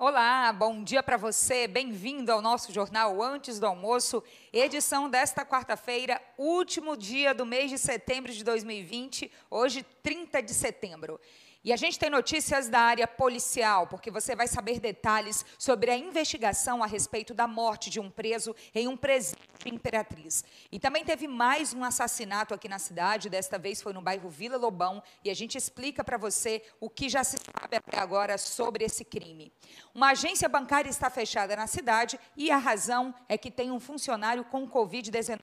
Olá, 0.00 0.52
bom 0.52 0.84
dia 0.84 1.02
para 1.02 1.16
você. 1.16 1.66
Bem-vindo 1.66 2.30
ao 2.30 2.40
nosso 2.40 2.72
jornal 2.72 3.20
Antes 3.20 3.58
do 3.58 3.66
Almoço, 3.66 4.22
edição 4.52 5.10
desta 5.10 5.44
quarta-feira, 5.44 6.22
último 6.38 6.96
dia 6.96 7.34
do 7.34 7.44
mês 7.44 7.68
de 7.68 7.78
setembro 7.78 8.32
de 8.32 8.44
2020, 8.44 9.28
hoje 9.50 9.84
30 10.00 10.40
de 10.40 10.54
setembro. 10.54 11.20
E 11.68 11.72
a 11.72 11.76
gente 11.76 11.98
tem 11.98 12.08
notícias 12.08 12.66
da 12.70 12.80
área 12.80 13.06
policial, 13.06 13.86
porque 13.86 14.10
você 14.10 14.34
vai 14.34 14.48
saber 14.48 14.80
detalhes 14.80 15.44
sobre 15.58 15.90
a 15.90 15.98
investigação 15.98 16.82
a 16.82 16.86
respeito 16.86 17.34
da 17.34 17.46
morte 17.46 17.90
de 17.90 18.00
um 18.00 18.10
preso 18.10 18.56
em 18.74 18.88
um 18.88 18.96
presídio 18.96 19.44
Imperatriz. 19.66 20.46
E 20.72 20.80
também 20.80 21.04
teve 21.04 21.28
mais 21.28 21.74
um 21.74 21.84
assassinato 21.84 22.54
aqui 22.54 22.70
na 22.70 22.78
cidade, 22.78 23.28
desta 23.28 23.58
vez 23.58 23.82
foi 23.82 23.92
no 23.92 24.00
bairro 24.00 24.30
Vila 24.30 24.56
Lobão, 24.56 25.02
e 25.22 25.28
a 25.28 25.34
gente 25.34 25.58
explica 25.58 26.02
para 26.02 26.16
você 26.16 26.62
o 26.80 26.88
que 26.88 27.06
já 27.06 27.22
se 27.22 27.36
sabe 27.36 27.76
até 27.76 27.98
agora 27.98 28.38
sobre 28.38 28.86
esse 28.86 29.04
crime. 29.04 29.52
Uma 29.94 30.12
agência 30.12 30.48
bancária 30.48 30.88
está 30.88 31.10
fechada 31.10 31.54
na 31.54 31.66
cidade 31.66 32.18
e 32.34 32.50
a 32.50 32.56
razão 32.56 33.14
é 33.28 33.36
que 33.36 33.50
tem 33.50 33.70
um 33.70 33.78
funcionário 33.78 34.42
com 34.42 34.66
Covid-19. 34.66 35.38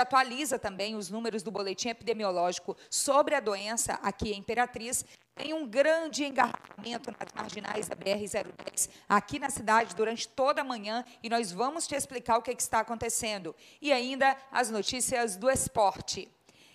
Atualiza 0.00 0.58
também 0.58 0.96
os 0.96 1.10
números 1.10 1.42
do 1.42 1.50
boletim 1.50 1.88
epidemiológico 1.88 2.76
sobre 2.90 3.34
a 3.34 3.40
doença 3.40 3.94
aqui 4.02 4.32
em 4.32 4.38
Imperatriz. 4.38 5.04
Tem 5.34 5.52
um 5.52 5.66
grande 5.66 6.24
engarrafamento 6.24 7.10
nas 7.10 7.32
marginais 7.34 7.88
da 7.88 7.96
BR-010 7.96 8.88
aqui 9.08 9.38
na 9.38 9.50
cidade 9.50 9.94
durante 9.96 10.28
toda 10.28 10.60
a 10.60 10.64
manhã 10.64 11.04
e 11.22 11.28
nós 11.28 11.50
vamos 11.50 11.86
te 11.86 11.94
explicar 11.94 12.38
o 12.38 12.42
que, 12.42 12.50
é 12.50 12.54
que 12.54 12.62
está 12.62 12.80
acontecendo. 12.80 13.54
E 13.82 13.92
ainda 13.92 14.36
as 14.52 14.70
notícias 14.70 15.36
do 15.36 15.50
esporte. 15.50 16.30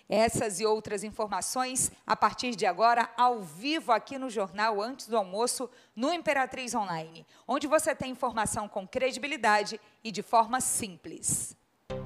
Essas 0.09 0.59
e 0.59 0.65
outras 0.65 1.03
informações 1.03 1.91
a 2.05 2.15
partir 2.15 2.55
de 2.55 2.65
agora, 2.65 3.07
ao 3.15 3.41
vivo 3.41 3.91
aqui 3.91 4.17
no 4.17 4.27
jornal 4.27 4.81
Antes 4.81 5.07
do 5.07 5.15
Almoço, 5.15 5.69
no 5.95 6.11
Imperatriz 6.11 6.73
Online, 6.73 7.23
onde 7.47 7.67
você 7.67 7.93
tem 7.93 8.11
informação 8.11 8.67
com 8.67 8.87
credibilidade 8.87 9.79
e 10.03 10.11
de 10.11 10.23
forma 10.23 10.59
simples. 10.59 11.55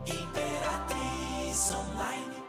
Imperatriz 0.05 1.02
Online. 1.53 2.42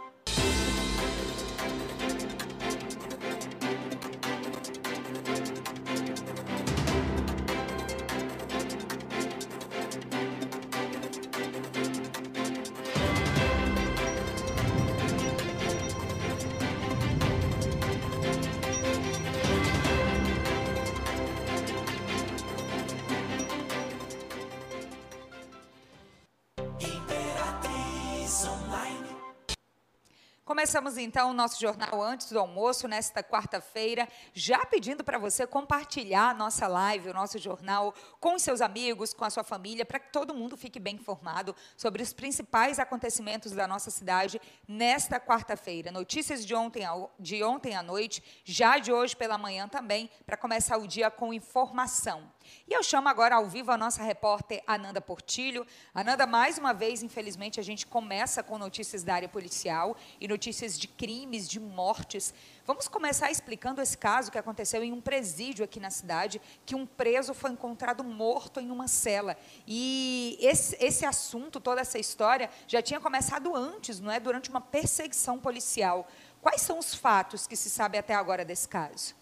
Começamos 30.65 30.97
então 30.97 31.29
o 31.29 31.35
nosso 31.35 31.61
jornal 31.61 32.01
antes 32.01 32.33
do 32.33 32.39
almoço, 32.39 32.89
nesta 32.89 33.23
quarta-feira, 33.23 34.09
já 34.33 34.65
pedindo 34.65 35.05
para 35.05 35.19
você 35.19 35.47
compartilhar 35.47 36.31
a 36.31 36.33
nossa 36.33 36.67
live, 36.67 37.11
o 37.11 37.13
nosso 37.13 37.37
jornal, 37.37 37.93
com 38.19 38.39
seus 38.39 38.63
amigos, 38.63 39.13
com 39.13 39.27
a 39.27 39.29
sua 39.29 39.45
família, 39.45 39.85
para 39.85 39.99
que 39.99 40.11
todo 40.11 40.33
mundo 40.33 40.57
fique 40.57 40.81
bem 40.81 40.95
informado 40.95 41.55
sobre 41.77 42.03
os 42.03 42.15
principais 42.15 42.79
acontecimentos 42.79 43.53
da 43.53 43.69
nossa 43.69 43.91
cidade 43.91 44.41
nesta 44.67 45.21
quarta-feira. 45.21 45.93
Notícias 45.93 46.47
de 46.47 46.55
ontem, 46.55 46.85
de 47.21 47.45
ontem 47.45 47.77
à 47.77 47.83
noite, 47.83 48.25
já 48.43 48.79
de 48.79 48.91
hoje 48.91 49.15
pela 49.15 49.37
manhã 49.37 49.69
também, 49.69 50.09
para 50.25 50.39
começar 50.39 50.79
o 50.79 50.89
dia 50.89 51.11
com 51.11 51.35
informação. 51.35 52.33
E 52.69 52.73
eu 52.73 52.83
chamo 52.83 53.09
agora 53.09 53.37
ao 53.37 53.47
vivo 53.47 53.71
a 53.71 53.77
nossa 53.77 54.03
repórter 54.03 54.63
Ananda 54.67 55.01
Portilho. 55.01 55.67
Ananda, 55.95 56.27
mais 56.27 56.59
uma 56.59 56.73
vez, 56.73 57.03
infelizmente, 57.03 57.61
a 57.61 57.63
gente 57.63 57.87
começa 57.87 58.43
com 58.43 58.59
notícias 58.59 59.03
da 59.03 59.15
área 59.15 59.29
policial 59.29 59.97
e 60.21 60.29
notícias 60.29 60.79
de 60.79 60.89
crimes, 60.89 61.49
de 61.49 61.59
mortes. 61.61 62.33
Vamos 62.67 62.89
começar 62.89 63.31
explicando 63.31 63.83
esse 63.83 63.97
caso 63.97 64.31
que 64.31 64.39
aconteceu 64.39 64.83
em 64.83 64.93
um 64.93 65.01
presídio 65.01 65.65
aqui 65.65 65.79
na 65.79 65.91
cidade, 65.91 66.41
que 66.65 66.75
um 66.75 66.87
preso 66.87 67.35
foi 67.35 67.51
encontrado 67.51 68.03
morto 68.03 68.61
em 68.61 68.71
uma 68.71 68.89
cela. 68.89 69.37
E 69.67 70.39
esse, 70.41 70.77
esse 70.81 71.05
assunto, 71.05 71.61
toda 71.61 71.81
essa 71.81 71.99
história, 71.99 72.51
já 72.67 72.81
tinha 72.81 73.01
começado 73.01 73.55
antes, 73.55 74.01
não 74.01 74.11
é? 74.11 74.19
Durante 74.19 74.51
uma 74.51 74.61
perseguição 74.61 75.39
policial. 75.39 76.07
Quais 76.41 76.61
são 76.61 76.79
os 76.79 76.95
fatos 76.95 77.47
que 77.47 77.57
se 77.57 77.71
sabe 77.71 77.97
até 77.97 78.15
agora 78.15 78.45
desse 78.45 78.69
caso? 78.69 79.15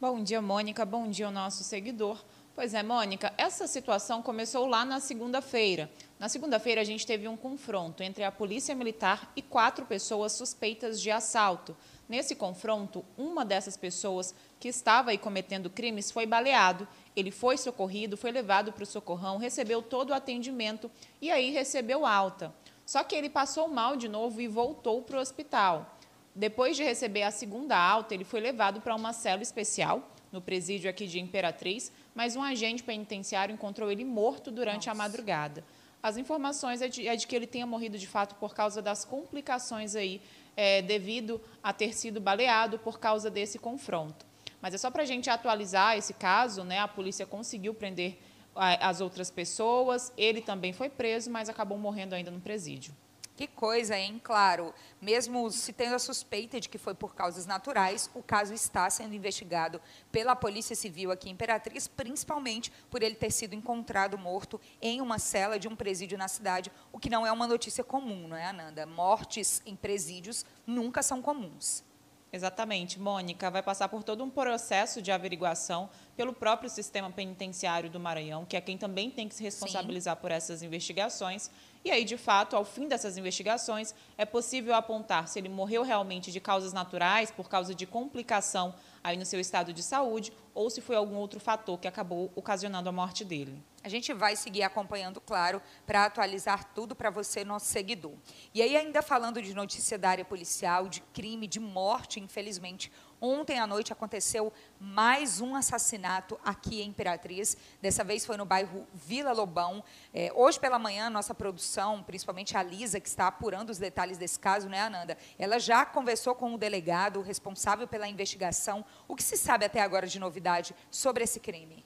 Bom 0.00 0.22
dia, 0.22 0.40
Mônica. 0.40 0.84
Bom 0.84 1.08
dia 1.08 1.26
ao 1.26 1.32
nosso 1.32 1.64
seguidor. 1.64 2.24
Pois 2.58 2.74
é, 2.74 2.82
Mônica, 2.82 3.32
essa 3.38 3.68
situação 3.68 4.20
começou 4.20 4.66
lá 4.66 4.84
na 4.84 4.98
segunda-feira. 4.98 5.88
Na 6.18 6.28
segunda-feira, 6.28 6.80
a 6.80 6.84
gente 6.84 7.06
teve 7.06 7.28
um 7.28 7.36
confronto 7.36 8.02
entre 8.02 8.24
a 8.24 8.32
Polícia 8.32 8.74
Militar 8.74 9.30
e 9.36 9.40
quatro 9.40 9.86
pessoas 9.86 10.32
suspeitas 10.32 11.00
de 11.00 11.08
assalto. 11.08 11.76
Nesse 12.08 12.34
confronto, 12.34 13.04
uma 13.16 13.44
dessas 13.44 13.76
pessoas 13.76 14.34
que 14.58 14.66
estava 14.66 15.12
aí 15.12 15.18
cometendo 15.18 15.70
crimes 15.70 16.10
foi 16.10 16.26
baleado. 16.26 16.88
Ele 17.14 17.30
foi 17.30 17.56
socorrido, 17.56 18.16
foi 18.16 18.32
levado 18.32 18.72
para 18.72 18.82
o 18.82 18.86
socorrão, 18.86 19.36
recebeu 19.36 19.80
todo 19.80 20.10
o 20.10 20.14
atendimento 20.14 20.90
e 21.22 21.30
aí 21.30 21.52
recebeu 21.52 22.04
alta. 22.04 22.52
Só 22.84 23.04
que 23.04 23.14
ele 23.14 23.30
passou 23.30 23.68
mal 23.68 23.94
de 23.94 24.08
novo 24.08 24.40
e 24.40 24.48
voltou 24.48 25.00
para 25.02 25.18
o 25.18 25.20
hospital. 25.20 25.96
Depois 26.34 26.76
de 26.76 26.82
receber 26.82 27.22
a 27.22 27.30
segunda 27.30 27.78
alta, 27.78 28.14
ele 28.14 28.24
foi 28.24 28.40
levado 28.40 28.80
para 28.80 28.96
uma 28.96 29.12
cela 29.12 29.44
especial 29.44 30.02
no 30.32 30.40
presídio 30.40 30.90
aqui 30.90 31.06
de 31.06 31.18
Imperatriz, 31.18 31.92
mas 32.18 32.34
um 32.34 32.42
agente 32.42 32.82
penitenciário 32.82 33.52
encontrou 33.52 33.92
ele 33.92 34.04
morto 34.04 34.50
durante 34.50 34.88
Nossa. 34.88 34.90
a 34.90 34.94
madrugada. 34.94 35.62
As 36.02 36.16
informações 36.16 36.82
é 36.82 36.88
de, 36.88 37.06
é 37.06 37.14
de, 37.14 37.24
que 37.28 37.36
ele 37.36 37.46
tenha 37.46 37.64
morrido 37.64 37.96
de 37.96 38.08
fato 38.08 38.34
por 38.34 38.56
causa 38.56 38.82
das 38.82 39.04
complicações 39.04 39.94
aí, 39.94 40.20
é, 40.56 40.82
devido 40.82 41.40
a 41.62 41.72
ter 41.72 41.94
sido 41.94 42.20
baleado 42.20 42.76
por 42.76 42.98
causa 42.98 43.30
desse 43.30 43.56
confronto. 43.56 44.26
Mas 44.60 44.74
é 44.74 44.78
só 44.78 44.90
para 44.90 45.04
a 45.04 45.06
gente 45.06 45.30
atualizar 45.30 45.96
esse 45.96 46.12
caso, 46.12 46.64
né? 46.64 46.80
A 46.80 46.88
polícia 46.88 47.24
conseguiu 47.24 47.72
prender 47.72 48.18
as 48.52 49.00
outras 49.00 49.30
pessoas, 49.30 50.12
ele 50.16 50.40
também 50.40 50.72
foi 50.72 50.88
preso, 50.88 51.30
mas 51.30 51.48
acabou 51.48 51.78
morrendo 51.78 52.16
ainda 52.16 52.32
no 52.32 52.40
presídio. 52.40 52.92
Que 53.38 53.46
coisa, 53.46 53.96
hein? 53.96 54.20
Claro, 54.20 54.74
mesmo 55.00 55.48
se 55.52 55.72
tendo 55.72 55.94
a 55.94 56.00
suspeita 56.00 56.60
de 56.60 56.68
que 56.68 56.76
foi 56.76 56.92
por 56.92 57.14
causas 57.14 57.46
naturais, 57.46 58.10
o 58.12 58.20
caso 58.20 58.52
está 58.52 58.90
sendo 58.90 59.14
investigado 59.14 59.80
pela 60.10 60.34
Polícia 60.34 60.74
Civil 60.74 61.12
aqui 61.12 61.28
em 61.28 61.34
Imperatriz, 61.34 61.86
principalmente 61.86 62.72
por 62.90 63.00
ele 63.00 63.14
ter 63.14 63.30
sido 63.30 63.54
encontrado 63.54 64.18
morto 64.18 64.60
em 64.82 65.00
uma 65.00 65.20
cela 65.20 65.56
de 65.56 65.68
um 65.68 65.76
presídio 65.76 66.18
na 66.18 66.26
cidade, 66.26 66.72
o 66.92 66.98
que 66.98 67.08
não 67.08 67.24
é 67.24 67.30
uma 67.30 67.46
notícia 67.46 67.84
comum, 67.84 68.26
não 68.26 68.36
é, 68.36 68.46
Ananda? 68.46 68.84
Mortes 68.86 69.62
em 69.64 69.76
presídios 69.76 70.44
nunca 70.66 71.00
são 71.00 71.22
comuns. 71.22 71.84
Exatamente, 72.32 73.00
Mônica. 73.00 73.50
Vai 73.50 73.62
passar 73.62 73.88
por 73.88 74.02
todo 74.02 74.22
um 74.22 74.28
processo 74.28 75.00
de 75.00 75.10
averiguação 75.10 75.88
pelo 76.14 76.32
próprio 76.32 76.68
sistema 76.68 77.10
penitenciário 77.10 77.88
do 77.88 77.98
Maranhão, 77.98 78.44
que 78.44 78.56
é 78.56 78.60
quem 78.60 78.76
também 78.76 79.10
tem 79.10 79.28
que 79.28 79.34
se 79.34 79.42
responsabilizar 79.42 80.14
Sim. 80.14 80.20
por 80.20 80.30
essas 80.30 80.62
investigações. 80.62 81.50
E 81.84 81.90
aí, 81.90 82.04
de 82.04 82.16
fato, 82.16 82.56
ao 82.56 82.64
fim 82.64 82.88
dessas 82.88 83.16
investigações, 83.16 83.94
é 84.16 84.24
possível 84.24 84.74
apontar 84.74 85.28
se 85.28 85.38
ele 85.38 85.48
morreu 85.48 85.82
realmente 85.82 86.32
de 86.32 86.40
causas 86.40 86.72
naturais, 86.72 87.30
por 87.30 87.48
causa 87.48 87.74
de 87.74 87.86
complicação 87.86 88.74
aí 89.02 89.16
no 89.16 89.24
seu 89.24 89.40
estado 89.40 89.72
de 89.72 89.82
saúde, 89.82 90.32
ou 90.54 90.68
se 90.68 90.80
foi 90.80 90.96
algum 90.96 91.16
outro 91.16 91.38
fator 91.38 91.78
que 91.78 91.86
acabou 91.86 92.32
ocasionando 92.34 92.88
a 92.88 92.92
morte 92.92 93.24
dele. 93.24 93.62
A 93.82 93.88
gente 93.88 94.12
vai 94.12 94.34
seguir 94.34 94.64
acompanhando, 94.64 95.20
claro, 95.20 95.62
para 95.86 96.04
atualizar 96.04 96.72
tudo 96.74 96.96
para 96.96 97.10
você, 97.10 97.44
nosso 97.44 97.66
seguidor. 97.66 98.12
E 98.52 98.60
aí, 98.60 98.76
ainda 98.76 99.00
falando 99.00 99.40
de 99.40 99.54
notícia 99.54 99.96
da 99.96 100.10
área 100.10 100.24
policial, 100.24 100.88
de 100.88 101.00
crime, 101.00 101.46
de 101.46 101.60
morte, 101.60 102.18
infelizmente, 102.18 102.92
Ontem 103.20 103.58
à 103.58 103.66
noite 103.66 103.92
aconteceu 103.92 104.52
mais 104.78 105.40
um 105.40 105.56
assassinato 105.56 106.38
aqui 106.44 106.82
em 106.82 106.90
Imperatriz. 106.90 107.56
Dessa 107.82 108.04
vez 108.04 108.24
foi 108.24 108.36
no 108.36 108.44
bairro 108.44 108.86
Vila 108.94 109.32
Lobão. 109.32 109.82
É, 110.14 110.32
hoje 110.32 110.60
pela 110.60 110.78
manhã, 110.78 111.10
nossa 111.10 111.34
produção, 111.34 112.00
principalmente 112.02 112.56
a 112.56 112.62
Lisa, 112.62 113.00
que 113.00 113.08
está 113.08 113.26
apurando 113.26 113.70
os 113.70 113.78
detalhes 113.78 114.18
desse 114.18 114.38
caso, 114.38 114.68
né, 114.68 114.82
Ananda? 114.82 115.18
Ela 115.36 115.58
já 115.58 115.84
conversou 115.84 116.32
com 116.32 116.54
o 116.54 116.58
delegado 116.58 117.20
responsável 117.20 117.88
pela 117.88 118.06
investigação. 118.06 118.84
O 119.08 119.16
que 119.16 119.22
se 119.22 119.36
sabe 119.36 119.64
até 119.64 119.80
agora 119.80 120.06
de 120.06 120.20
novidade 120.20 120.72
sobre 120.88 121.24
esse 121.24 121.40
crime? 121.40 121.84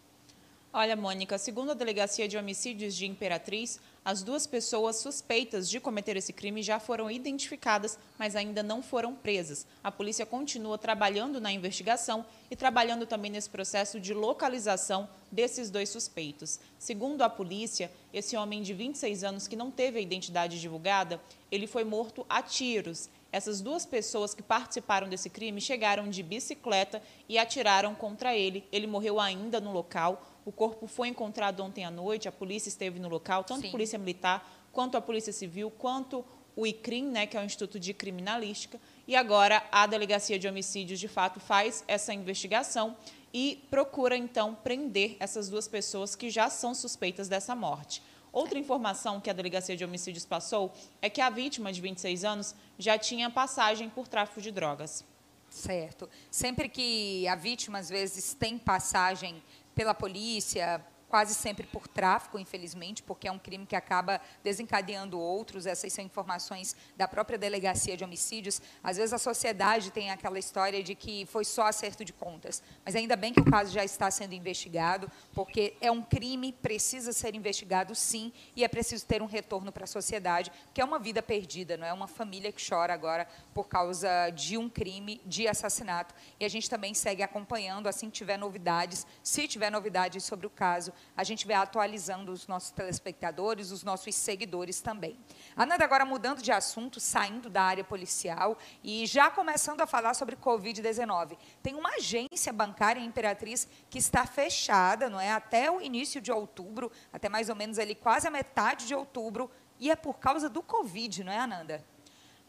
Olha, 0.74 0.96
Mônica, 0.96 1.36
segundo 1.36 1.72
a 1.72 1.74
Delegacia 1.74 2.26
de 2.26 2.38
Homicídios 2.38 2.94
de 2.94 3.06
Imperatriz, 3.06 3.78
as 4.04 4.24
duas 4.24 4.48
pessoas 4.48 4.96
suspeitas 4.96 5.70
de 5.70 5.78
cometer 5.78 6.16
esse 6.16 6.32
crime 6.32 6.60
já 6.60 6.80
foram 6.80 7.08
identificadas, 7.08 7.96
mas 8.18 8.34
ainda 8.34 8.60
não 8.60 8.82
foram 8.82 9.14
presas. 9.14 9.64
A 9.82 9.92
polícia 9.92 10.26
continua 10.26 10.76
trabalhando 10.76 11.40
na 11.40 11.52
investigação 11.52 12.26
e 12.50 12.56
trabalhando 12.56 13.06
também 13.06 13.30
nesse 13.30 13.48
processo 13.48 14.00
de 14.00 14.12
localização 14.12 15.08
desses 15.30 15.70
dois 15.70 15.88
suspeitos. 15.88 16.58
Segundo 16.80 17.22
a 17.22 17.30
polícia, 17.30 17.92
esse 18.12 18.36
homem 18.36 18.60
de 18.60 18.74
26 18.74 19.22
anos 19.22 19.46
que 19.46 19.54
não 19.54 19.70
teve 19.70 20.00
a 20.00 20.02
identidade 20.02 20.60
divulgada, 20.60 21.20
ele 21.48 21.68
foi 21.68 21.84
morto 21.84 22.26
a 22.28 22.42
tiros 22.42 23.08
Essas 23.30 23.60
duas 23.62 23.86
pessoas 23.86 24.34
que 24.34 24.42
participaram 24.42 25.08
desse 25.08 25.30
crime 25.30 25.60
chegaram 25.60 26.10
de 26.10 26.22
bicicleta 26.22 27.00
e 27.28 27.38
atiraram 27.38 27.94
contra 27.94 28.36
ele. 28.36 28.64
Ele 28.70 28.86
morreu 28.86 29.18
ainda 29.18 29.60
no 29.60 29.72
local. 29.72 30.22
O 30.44 30.52
corpo 30.52 30.86
foi 30.86 31.08
encontrado 31.08 31.62
ontem 31.62 31.84
à 31.84 31.90
noite, 31.90 32.28
a 32.28 32.32
polícia 32.32 32.68
esteve 32.68 32.98
no 32.98 33.08
local, 33.08 33.44
tanto 33.44 33.66
a 33.66 33.70
Polícia 33.70 33.98
Militar 33.98 34.68
quanto 34.72 34.96
a 34.96 35.00
Polícia 35.00 35.32
Civil, 35.32 35.70
quanto 35.70 36.24
o 36.56 36.66
ICRIM, 36.66 37.06
né, 37.06 37.26
que 37.26 37.36
é 37.36 37.40
o 37.40 37.44
Instituto 37.44 37.78
de 37.78 37.94
Criminalística, 37.94 38.80
e 39.06 39.16
agora 39.16 39.62
a 39.70 39.86
Delegacia 39.86 40.38
de 40.38 40.48
Homicídios, 40.48 41.00
de 41.00 41.08
fato, 41.08 41.40
faz 41.40 41.84
essa 41.86 42.12
investigação 42.12 42.96
e 43.32 43.64
procura, 43.70 44.16
então, 44.16 44.54
prender 44.54 45.16
essas 45.18 45.48
duas 45.48 45.66
pessoas 45.66 46.14
que 46.14 46.28
já 46.28 46.50
são 46.50 46.74
suspeitas 46.74 47.28
dessa 47.28 47.54
morte. 47.54 48.02
Outra 48.32 48.58
informação 48.58 49.20
que 49.20 49.30
a 49.30 49.32
Delegacia 49.32 49.76
de 49.76 49.84
Homicídios 49.84 50.24
passou 50.24 50.72
é 51.00 51.08
que 51.08 51.20
a 51.20 51.30
vítima, 51.30 51.72
de 51.72 51.80
26 51.80 52.24
anos, 52.24 52.54
já 52.78 52.98
tinha 52.98 53.30
passagem 53.30 53.88
por 53.88 54.08
tráfico 54.08 54.40
de 54.40 54.50
drogas. 54.50 55.04
Certo. 55.50 56.08
Sempre 56.30 56.68
que 56.68 57.28
a 57.28 57.34
vítima, 57.34 57.78
às 57.78 57.90
vezes, 57.90 58.32
tem 58.32 58.58
passagem 58.58 59.42
pela 59.74 59.94
polícia, 59.94 60.84
quase 61.12 61.34
sempre 61.34 61.66
por 61.66 61.86
tráfico, 61.86 62.38
infelizmente, 62.38 63.02
porque 63.02 63.28
é 63.28 63.30
um 63.30 63.38
crime 63.38 63.66
que 63.66 63.76
acaba 63.76 64.18
desencadeando 64.42 65.20
outros. 65.20 65.66
Essas 65.66 65.92
são 65.92 66.02
informações 66.02 66.74
da 66.96 67.06
própria 67.06 67.36
delegacia 67.36 67.98
de 67.98 68.02
homicídios. 68.02 68.62
Às 68.82 68.96
vezes 68.96 69.12
a 69.12 69.18
sociedade 69.18 69.90
tem 69.90 70.10
aquela 70.10 70.38
história 70.38 70.82
de 70.82 70.94
que 70.94 71.26
foi 71.26 71.44
só 71.44 71.66
acerto 71.66 72.02
de 72.02 72.14
contas, 72.14 72.62
mas 72.82 72.96
ainda 72.96 73.14
bem 73.14 73.30
que 73.30 73.40
o 73.40 73.44
caso 73.44 73.70
já 73.70 73.84
está 73.84 74.10
sendo 74.10 74.32
investigado, 74.32 75.06
porque 75.34 75.76
é 75.82 75.90
um 75.90 76.00
crime, 76.00 76.50
precisa 76.50 77.12
ser 77.12 77.34
investigado 77.34 77.94
sim, 77.94 78.32
e 78.56 78.64
é 78.64 78.68
preciso 78.68 79.04
ter 79.04 79.20
um 79.20 79.26
retorno 79.26 79.70
para 79.70 79.84
a 79.84 79.86
sociedade, 79.86 80.50
porque 80.64 80.80
é 80.80 80.84
uma 80.84 80.98
vida 80.98 81.22
perdida, 81.22 81.76
não 81.76 81.86
é 81.86 81.92
uma 81.92 82.08
família 82.08 82.50
que 82.50 82.66
chora 82.66 82.94
agora 82.94 83.28
por 83.52 83.68
causa 83.68 84.30
de 84.30 84.56
um 84.56 84.66
crime 84.66 85.20
de 85.26 85.46
assassinato. 85.46 86.14
E 86.40 86.44
a 86.46 86.48
gente 86.48 86.70
também 86.70 86.94
segue 86.94 87.22
acompanhando, 87.22 87.86
assim 87.86 88.06
que 88.06 88.16
tiver 88.16 88.38
novidades, 88.38 89.06
se 89.22 89.46
tiver 89.46 89.70
novidades 89.70 90.24
sobre 90.24 90.46
o 90.46 90.50
caso, 90.50 90.90
a 91.16 91.24
gente 91.24 91.46
vai 91.46 91.56
atualizando 91.56 92.32
os 92.32 92.46
nossos 92.46 92.70
telespectadores, 92.70 93.70
os 93.70 93.82
nossos 93.82 94.14
seguidores 94.14 94.80
também. 94.80 95.18
Ananda, 95.56 95.84
agora 95.84 96.04
mudando 96.04 96.42
de 96.42 96.50
assunto, 96.50 97.00
saindo 97.00 97.50
da 97.50 97.62
área 97.62 97.84
policial 97.84 98.56
e 98.82 99.06
já 99.06 99.30
começando 99.30 99.80
a 99.80 99.86
falar 99.86 100.14
sobre 100.14 100.36
Covid-19. 100.36 101.36
Tem 101.62 101.74
uma 101.74 101.90
agência 101.96 102.52
bancária 102.52 103.00
Imperatriz 103.00 103.68
que 103.90 103.98
está 103.98 104.26
fechada, 104.26 105.10
não 105.10 105.20
é? 105.20 105.32
Até 105.32 105.70
o 105.70 105.80
início 105.80 106.20
de 106.20 106.32
outubro, 106.32 106.90
até 107.12 107.28
mais 107.28 107.48
ou 107.48 107.56
menos 107.56 107.78
ali 107.78 107.94
quase 107.94 108.26
a 108.26 108.30
metade 108.30 108.86
de 108.86 108.94
outubro, 108.94 109.50
e 109.78 109.90
é 109.90 109.96
por 109.96 110.14
causa 110.18 110.48
do 110.48 110.62
Covid, 110.62 111.24
não 111.24 111.32
é, 111.32 111.38
Ananda? 111.38 111.84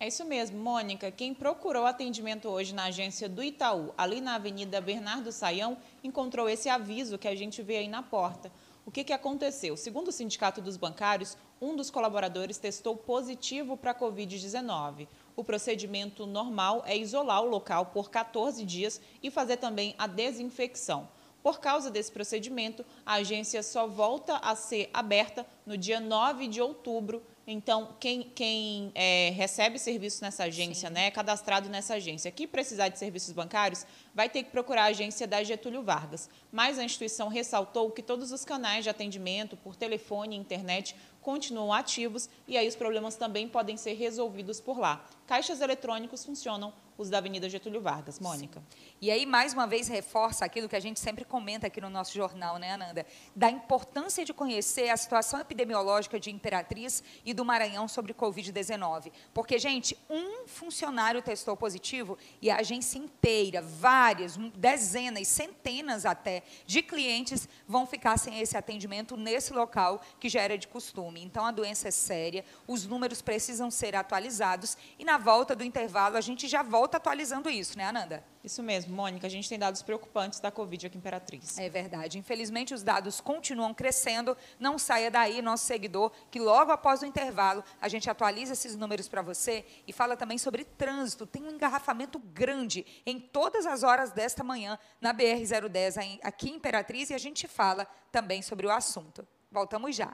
É 0.04 0.08
isso 0.10 0.26
mesmo, 0.26 0.62
Mônica. 0.62 1.10
Quem 1.12 1.34
procurou 1.34 1.86
atendimento 1.86 2.50
hoje 2.50 2.76
na 2.76 2.88
agência 2.88 3.30
do 3.30 3.42
Itaú, 3.42 3.94
ali 3.98 4.20
na 4.20 4.36
Avenida 4.36 4.82
Bernardo 4.82 5.32
Saião, 5.32 5.78
encontrou 6.04 6.50
esse 6.50 6.68
aviso 6.68 7.18
que 7.18 7.26
a 7.26 7.34
gente 7.34 7.62
vê 7.62 7.78
aí 7.78 7.88
na 7.88 8.04
porta. 8.04 8.52
O 8.86 8.92
que, 8.92 9.06
que 9.06 9.14
aconteceu? 9.14 9.78
Segundo 9.78 10.10
o 10.10 10.12
Sindicato 10.12 10.62
dos 10.62 10.76
Bancários, 10.76 11.38
um 11.62 11.74
dos 11.74 11.90
colaboradores 11.90 12.58
testou 12.58 12.98
positivo 12.98 13.78
para 13.78 13.92
a 13.92 13.96
Covid-19. 13.96 15.08
O 15.38 15.44
procedimento 15.46 16.26
normal 16.26 16.84
é 16.86 16.98
isolar 16.98 17.42
o 17.42 17.48
local 17.48 17.86
por 17.86 18.12
14 18.12 18.66
dias 18.66 19.00
e 19.24 19.32
fazer 19.32 19.56
também 19.56 19.96
a 19.98 20.06
desinfecção. 20.06 21.08
Por 21.42 21.62
causa 21.62 21.90
desse 21.90 22.12
procedimento, 22.12 22.86
a 23.06 23.14
agência 23.14 23.64
só 23.64 23.88
volta 23.88 24.36
a 24.40 24.54
ser 24.54 24.90
aberta 24.94 25.46
no 25.66 25.78
dia 25.78 26.02
9 26.02 26.50
de 26.50 26.62
outubro 26.62 27.24
então, 27.46 27.96
quem, 28.00 28.24
quem 28.24 28.92
é, 28.96 29.32
recebe 29.32 29.78
serviço 29.78 30.24
nessa 30.24 30.46
agência, 30.46 30.90
né, 30.90 31.08
é 31.08 31.12
cadastrado 31.12 31.68
nessa 31.68 31.96
agência, 31.96 32.32
que 32.32 32.48
precisar 32.48 32.88
de 32.88 32.98
serviços 32.98 33.34
bancários, 33.34 33.86
vai 34.16 34.30
ter 34.30 34.44
que 34.44 34.52
procurar 34.52 34.84
a 34.84 34.88
agência 34.88 35.28
da 35.28 35.44
Getúlio 35.44 35.84
Vargas. 35.84 36.30
Mas 36.52 36.80
a 36.80 36.86
instituição 36.86 37.28
ressaltou 37.28 37.92
que 37.92 38.02
todos 38.02 38.32
os 38.32 38.46
canais 38.46 38.86
de 38.86 38.90
atendimento 38.90 39.58
por 39.58 39.76
telefone 39.76 40.38
e 40.38 40.40
internet 40.40 40.96
continuam 41.22 41.74
ativos 41.74 42.30
e 42.48 42.58
aí 42.58 42.68
os 42.68 42.76
problemas 42.76 43.16
também 43.16 43.48
podem 43.48 43.76
ser 43.76 43.94
resolvidos 43.94 44.62
por 44.62 44.80
lá. 44.80 45.06
Caixas 45.28 45.60
eletrônicos 45.60 46.24
funcionam 46.24 46.74
os 46.98 47.10
da 47.10 47.18
Avenida 47.18 47.50
Getúlio 47.50 47.82
Vargas. 47.82 48.20
Mônica. 48.20 48.60
Sim. 48.60 48.88
E 49.02 49.12
aí, 49.12 49.26
mais 49.26 49.54
uma 49.54 49.68
vez, 49.68 49.88
reforça 49.88 50.46
aquilo 50.46 50.70
que 50.70 50.76
a 50.76 50.80
gente 50.80 51.00
sempre 51.00 51.26
comenta 51.26 51.68
aqui 51.68 51.82
no 51.82 51.90
nosso 51.90 52.14
jornal, 52.14 52.58
né, 52.58 52.72
Ananda? 52.72 53.06
Da 53.36 53.50
importância 53.50 54.24
de 54.24 54.34
conhecer 54.34 54.90
a 54.90 54.98
situação 54.98 55.40
epidemiológica 55.40 56.20
de 56.20 56.32
Imperatriz 56.32 57.04
e 57.26 57.34
do 57.34 57.44
Maranhão 57.44 57.88
sobre 57.88 58.14
Covid-19. 58.14 59.12
Porque, 59.34 59.58
gente, 59.58 59.98
um 60.10 60.48
funcionário 60.48 61.22
testou 61.22 61.58
positivo 61.58 62.18
e 62.42 62.50
a 62.50 62.58
agência 62.58 62.98
inteira, 62.98 63.62
várias, 63.62 64.38
dezenas, 64.56 65.28
centenas 65.28 66.06
até, 66.06 66.44
de 66.66 66.82
clientes 66.82 67.48
vão 67.68 67.86
ficar 67.86 68.18
sem 68.18 68.40
esse 68.40 68.56
atendimento 68.56 69.18
nesse 69.18 69.52
local 69.54 70.02
que 70.20 70.30
já 70.30 70.42
era 70.42 70.58
de 70.58 70.68
costume. 70.68 71.22
Então, 71.24 71.46
a 71.46 71.52
doença 71.52 71.88
é 71.88 71.92
séria, 71.92 72.46
os 72.68 72.86
números 72.86 73.22
precisam 73.22 73.70
ser 73.72 73.96
atualizados 73.96 74.78
e, 74.98 75.04
na 75.04 75.18
volta 75.18 75.56
do 75.56 75.64
intervalo, 75.64 76.18
a 76.18 76.22
gente 76.22 76.48
já 76.48 76.64
volta 76.64 76.83
volta 76.84 76.98
atualizando 76.98 77.50
isso, 77.50 77.78
né, 77.78 77.86
Ananda? 77.86 78.26
Isso 78.44 78.62
mesmo, 78.62 78.94
Mônica. 78.94 79.26
A 79.26 79.30
gente 79.30 79.48
tem 79.48 79.58
dados 79.58 79.82
preocupantes 79.82 80.42
da 80.42 80.52
Covid 80.52 80.88
aqui 80.88 80.98
em 80.98 81.00
Imperatriz. 81.00 81.58
É 81.58 81.70
verdade. 81.70 82.20
Infelizmente, 82.20 82.74
os 82.74 82.84
dados 82.84 83.22
continuam 83.22 83.74
crescendo. 83.74 84.36
Não 84.60 84.78
saia 84.78 85.10
daí, 85.10 85.42
nosso 85.42 85.66
seguidor, 85.66 86.12
que 86.30 86.42
logo 86.42 86.74
após 86.74 87.02
o 87.02 87.06
intervalo 87.06 87.64
a 87.80 87.88
gente 87.88 88.10
atualiza 88.10 88.52
esses 88.52 88.76
números 88.76 89.08
para 89.08 89.22
você 89.22 89.66
e 89.88 89.94
fala 89.94 90.18
também 90.18 90.38
sobre 90.38 90.66
trânsito. 90.66 91.26
Tem 91.26 91.42
um 91.44 91.52
engarrafamento 91.52 92.20
grande 92.20 92.86
em 93.06 93.18
todas 93.18 93.66
as 93.66 93.82
horas 93.84 94.12
desta 94.12 94.44
manhã 94.44 94.78
na 95.00 95.14
BR-010 95.14 96.20
aqui 96.22 96.50
em 96.50 96.56
Imperatriz 96.56 97.12
e 97.12 97.14
a 97.14 97.18
gente 97.18 97.48
fala 97.48 97.88
também 98.12 98.42
sobre 98.42 98.68
o 98.68 98.72
assunto. 98.72 99.26
Voltamos 99.50 99.96
já. 99.96 100.14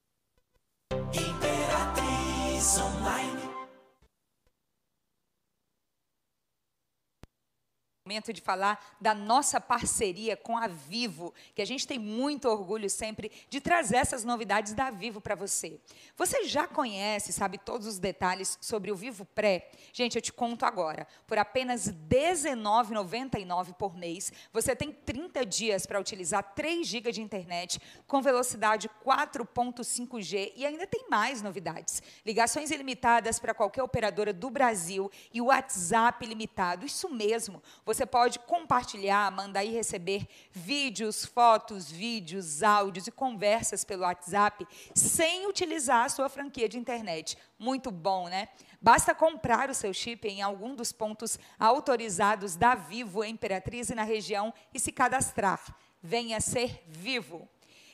momento 8.11 8.33
de 8.33 8.41
falar 8.41 8.97
da 8.99 9.15
nossa 9.15 9.61
parceria 9.61 10.35
com 10.35 10.57
a 10.57 10.67
Vivo, 10.67 11.33
que 11.55 11.61
a 11.61 11.65
gente 11.65 11.87
tem 11.87 11.97
muito 11.97 12.49
orgulho 12.49 12.89
sempre 12.89 13.31
de 13.49 13.61
trazer 13.61 13.97
essas 13.97 14.25
novidades 14.25 14.73
da 14.73 14.91
Vivo 14.91 15.21
para 15.21 15.33
você. 15.33 15.79
Você 16.17 16.43
já 16.43 16.67
conhece, 16.67 17.31
sabe 17.31 17.57
todos 17.57 17.87
os 17.87 17.99
detalhes 17.99 18.57
sobre 18.59 18.91
o 18.91 18.95
Vivo 18.95 19.23
Pré? 19.23 19.71
Gente, 19.93 20.17
eu 20.17 20.21
te 20.21 20.33
conto 20.33 20.65
agora. 20.65 21.07
Por 21.25 21.37
apenas 21.37 21.87
R$19,99 21.87 23.73
por 23.75 23.95
mês, 23.95 24.33
você 24.51 24.75
tem 24.75 24.91
30 24.91 25.45
dias 25.45 25.85
para 25.85 25.99
utilizar 25.99 26.53
3 26.53 26.85
GB 26.85 27.13
de 27.13 27.21
internet 27.21 27.79
com 28.05 28.21
velocidade 28.21 28.89
4.5G 29.05 30.51
e 30.57 30.65
ainda 30.65 30.85
tem 30.85 31.05
mais 31.09 31.41
novidades. 31.41 32.03
Ligações 32.25 32.71
ilimitadas 32.71 33.39
para 33.39 33.53
qualquer 33.53 33.83
operadora 33.83 34.33
do 34.33 34.49
Brasil 34.49 35.09
e 35.33 35.39
WhatsApp 35.39 36.25
ilimitado. 36.25 36.85
Isso 36.85 37.07
mesmo. 37.07 37.63
Você 37.85 38.00
pode 38.05 38.39
compartilhar, 38.39 39.31
mandar 39.31 39.63
e 39.63 39.71
receber 39.71 40.27
vídeos, 40.51 41.25
fotos, 41.25 41.91
vídeos, 41.91 42.63
áudios 42.63 43.07
e 43.07 43.11
conversas 43.11 43.83
pelo 43.83 44.03
WhatsApp 44.03 44.67
sem 44.93 45.47
utilizar 45.47 46.05
a 46.05 46.09
sua 46.09 46.29
franquia 46.29 46.67
de 46.67 46.77
internet. 46.77 47.37
Muito 47.57 47.91
bom, 47.91 48.27
né? 48.27 48.49
Basta 48.81 49.13
comprar 49.13 49.69
o 49.69 49.75
seu 49.75 49.93
chip 49.93 50.27
em 50.27 50.41
algum 50.41 50.75
dos 50.75 50.91
pontos 50.91 51.37
autorizados 51.59 52.55
da 52.55 52.73
Vivo 52.75 53.23
Imperatriz 53.23 53.89
e 53.89 53.95
na 53.95 54.03
região 54.03 54.53
e 54.73 54.79
se 54.79 54.91
cadastrar. 54.91 55.61
Venha 56.01 56.41
ser 56.41 56.83
vivo. 56.87 57.47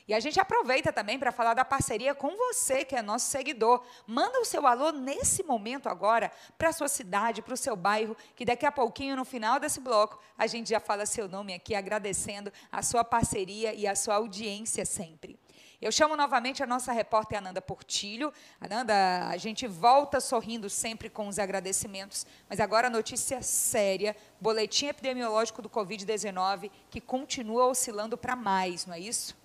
E 0.08 0.14
a 0.14 0.20
gente 0.20 0.40
aproveita 0.40 0.90
também 0.90 1.18
para 1.18 1.30
falar 1.30 1.52
da 1.52 1.66
parceria 1.66 2.14
com 2.14 2.34
você, 2.34 2.82
que 2.82 2.96
é 2.96 3.02
nosso 3.02 3.26
seguidor. 3.26 3.84
Manda 4.06 4.40
o 4.40 4.44
seu 4.44 4.66
alô 4.66 4.90
nesse 4.90 5.42
momento 5.42 5.86
agora 5.86 6.32
para 6.56 6.70
a 6.70 6.72
sua 6.72 6.88
cidade, 6.88 7.42
para 7.42 7.52
o 7.52 7.58
seu 7.58 7.76
bairro, 7.76 8.16
que 8.34 8.42
daqui 8.42 8.64
a 8.64 8.72
pouquinho, 8.72 9.16
no 9.16 9.24
final 9.26 9.60
desse 9.60 9.80
bloco, 9.80 10.18
a 10.38 10.46
gente 10.46 10.70
já 10.70 10.80
fala 10.80 11.04
seu 11.04 11.28
nome 11.28 11.52
aqui, 11.52 11.74
agradecendo 11.74 12.50
a 12.72 12.82
sua 12.82 13.04
parceria 13.04 13.74
e 13.74 13.86
a 13.86 13.94
sua 13.94 14.14
audiência 14.14 14.86
sempre. 14.86 15.38
Eu 15.78 15.92
chamo 15.92 16.16
novamente 16.16 16.62
a 16.62 16.66
nossa 16.66 16.90
repórter 16.90 17.38
Ananda 17.38 17.60
Portilho. 17.60 18.32
Ananda, 18.58 19.28
a 19.28 19.36
gente 19.36 19.66
volta 19.66 20.20
sorrindo 20.20 20.70
sempre 20.70 21.10
com 21.10 21.28
os 21.28 21.38
agradecimentos, 21.38 22.26
mas 22.48 22.60
agora 22.60 22.88
notícia 22.88 23.42
séria, 23.42 24.16
boletim 24.40 24.86
epidemiológico 24.86 25.60
do 25.60 25.68
Covid-19, 25.68 26.70
que 26.88 26.98
continua 26.98 27.66
oscilando 27.66 28.16
para 28.16 28.34
mais, 28.34 28.86
não 28.86 28.94
é 28.94 29.00
isso? 29.00 29.36